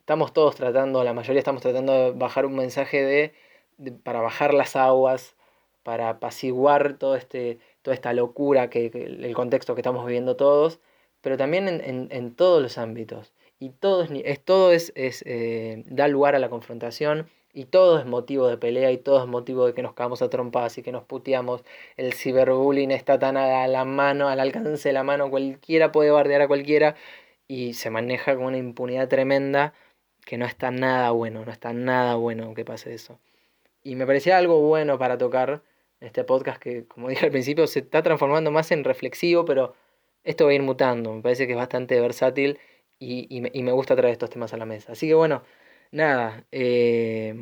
estamos 0.06 0.34
todos 0.34 0.56
tratando, 0.56 1.04
la 1.04 1.14
mayoría 1.14 1.40
estamos 1.40 1.64
tratando 1.64 1.92
de 1.92 2.12
bajar 2.12 2.46
un 2.46 2.56
mensaje 2.56 3.04
de, 3.04 3.92
para 4.04 4.22
bajar 4.22 4.54
las 4.54 4.76
aguas, 4.76 5.36
para 5.82 6.10
apaciguar 6.10 7.00
todo 7.00 7.16
este, 7.16 7.58
toda 7.82 7.96
esta 7.96 8.14
locura, 8.14 8.70
que, 8.70 8.86
el 8.86 9.34
contexto 9.34 9.74
que 9.74 9.82
estamos 9.82 10.06
viviendo 10.06 10.36
todos, 10.36 10.80
pero 11.22 11.38
también 11.38 11.68
en, 11.68 12.36
todos 12.36 12.62
los 12.62 12.78
ámbitos. 12.78 13.34
Y 13.58 13.72
todo 13.72 14.04
es, 14.04 14.44
todo 14.44 14.72
es, 14.72 14.94
eh, 14.96 15.84
da 15.88 16.08
lugar 16.08 16.36
a 16.36 16.40
la 16.40 16.50
confrontación 16.50 17.28
y 17.52 17.66
todo 17.66 17.98
es 17.98 18.06
motivo 18.06 18.48
de 18.48 18.58
pelea 18.58 18.92
y 18.92 18.98
todo 18.98 19.24
es 19.24 19.28
motivo 19.28 19.66
de 19.66 19.74
que 19.74 19.82
nos 19.82 19.94
cagamos 19.94 20.22
a 20.22 20.30
trompadas 20.30 20.78
y 20.78 20.84
que 20.84 20.92
nos 20.92 21.04
puteamos. 21.04 21.64
El 21.98 22.14
ciberbullying 22.14 22.92
está 22.92 23.18
tan 23.18 23.38
a 23.38 23.66
la 23.68 23.86
mano, 23.86 24.30
al 24.30 24.40
alcance 24.40 24.90
de 24.90 24.94
la 24.94 25.04
mano, 25.04 25.32
cualquiera 25.32 25.92
puede 25.92 26.12
bardear 26.12 26.44
a 26.44 26.48
cualquiera 26.48 26.96
y 27.48 27.74
se 27.74 27.90
maneja 27.90 28.36
con 28.36 28.46
una 28.46 28.58
impunidad 28.58 29.08
tremenda 29.08 29.74
que 30.26 30.38
no 30.38 30.46
está 30.46 30.72
nada 30.72 31.12
bueno, 31.12 31.46
no 31.46 31.52
está 31.52 31.72
nada 31.74 32.16
bueno 32.16 32.54
que 32.54 32.66
pase 32.66 32.94
eso. 32.94 33.20
Y 33.84 33.96
me 33.96 34.06
parecía 34.06 34.38
algo 34.38 34.60
bueno 34.62 34.98
para 34.98 35.18
tocar 35.18 35.64
este 36.02 36.24
podcast 36.24 36.62
que, 36.62 36.86
como 36.86 37.10
dije 37.10 37.26
al 37.26 37.32
principio, 37.32 37.68
se 37.68 37.80
está 37.80 38.04
transformando 38.04 38.52
más 38.52 38.72
en 38.72 38.84
reflexivo, 38.84 39.46
pero 39.46 39.76
esto 40.24 40.46
va 40.46 40.52
a 40.52 40.56
ir 40.56 40.64
mutando, 40.64 41.14
me 41.14 41.22
parece 41.22 41.46
que 41.48 41.54
es 41.54 41.58
bastante 41.58 42.00
versátil 42.02 42.60
y, 43.00 43.42
me, 43.42 43.72
gusta 43.72 43.96
traer 43.96 44.14
estos 44.14 44.30
temas 44.30 44.54
a 44.54 44.58
la 44.58 44.66
mesa. 44.66 44.94
Así 44.94 45.08
que 45.08 45.14
bueno, 45.14 45.44
nada, 45.92 46.46
eh, 46.52 47.36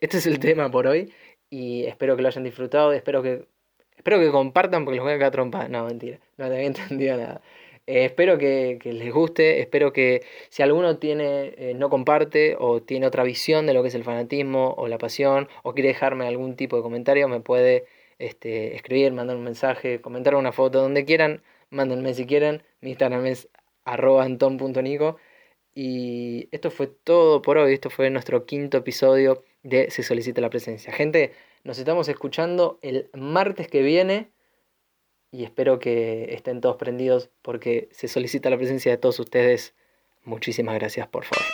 este 0.00 0.18
es 0.18 0.26
el 0.26 0.38
tema 0.40 0.70
por 0.70 0.86
hoy 0.86 1.12
y 1.50 1.84
espero 1.84 2.16
que 2.16 2.22
lo 2.22 2.28
hayan 2.28 2.44
disfrutado, 2.44 2.92
espero 2.92 3.22
que, 3.22 3.46
espero 3.96 4.18
que 4.18 4.30
compartan 4.30 4.84
porque 4.84 4.96
los 4.96 5.04
voy 5.04 5.14
a 5.14 5.18
quedar 5.18 5.32
trompa. 5.32 5.68
No, 5.68 5.84
mentira, 5.84 6.18
no 6.38 6.48
te 6.48 6.54
había 6.54 6.66
entendido 6.66 7.16
nada. 7.18 7.42
Eh, 7.90 8.04
espero 8.04 8.38
que, 8.38 8.78
les 8.84 9.12
guste, 9.12 9.60
espero 9.60 9.92
que 9.92 10.22
si 10.48 10.62
alguno 10.62 10.98
tiene, 10.98 11.54
eh, 11.58 11.74
no 11.74 11.90
comparte 11.90 12.54
o 12.56 12.80
tiene 12.80 13.04
otra 13.08 13.24
visión 13.24 13.66
de 13.66 13.74
lo 13.74 13.82
que 13.82 13.88
es 13.88 13.96
el 13.96 14.04
fanatismo 14.04 14.74
o 14.78 14.86
la 14.86 14.96
pasión 14.96 15.48
o 15.64 15.74
quiere 15.74 15.88
dejarme 15.88 16.28
algún 16.28 16.54
tipo 16.54 16.76
de 16.76 16.82
comentario, 16.82 17.26
me 17.26 17.40
puede 17.40 17.86
este, 18.20 18.76
escribir, 18.76 19.12
mandar 19.12 19.36
un 19.36 19.42
mensaje, 19.42 20.00
comentar 20.00 20.36
una 20.36 20.52
foto, 20.52 20.80
donde 20.80 21.04
quieran, 21.04 21.42
mándenme 21.70 22.14
si 22.14 22.26
quieren. 22.26 22.62
Mi 22.80 22.90
Instagram 22.90 23.26
es 23.26 23.48
arroba 23.84 24.22
anton.nico. 24.24 25.16
Y 25.74 26.48
esto 26.52 26.70
fue 26.70 26.86
todo 26.86 27.42
por 27.42 27.58
hoy, 27.58 27.74
esto 27.74 27.90
fue 27.90 28.08
nuestro 28.10 28.46
quinto 28.46 28.78
episodio 28.78 29.42
de 29.64 29.90
Se 29.90 30.04
solicita 30.04 30.40
la 30.40 30.50
presencia. 30.50 30.92
Gente, 30.92 31.32
nos 31.64 31.78
estamos 31.78 32.08
escuchando 32.08 32.78
el 32.82 33.10
martes 33.14 33.66
que 33.66 33.82
viene 33.82 34.30
y 35.32 35.44
espero 35.44 35.78
que 35.78 36.34
estén 36.34 36.60
todos 36.60 36.76
prendidos 36.76 37.30
porque 37.42 37.88
se 37.92 38.08
solicita 38.08 38.50
la 38.50 38.56
presencia 38.56 38.90
de 38.90 38.98
todos 38.98 39.20
ustedes. 39.20 39.74
Muchísimas 40.24 40.74
gracias, 40.74 41.08
por 41.08 41.24
favor. 41.24 41.46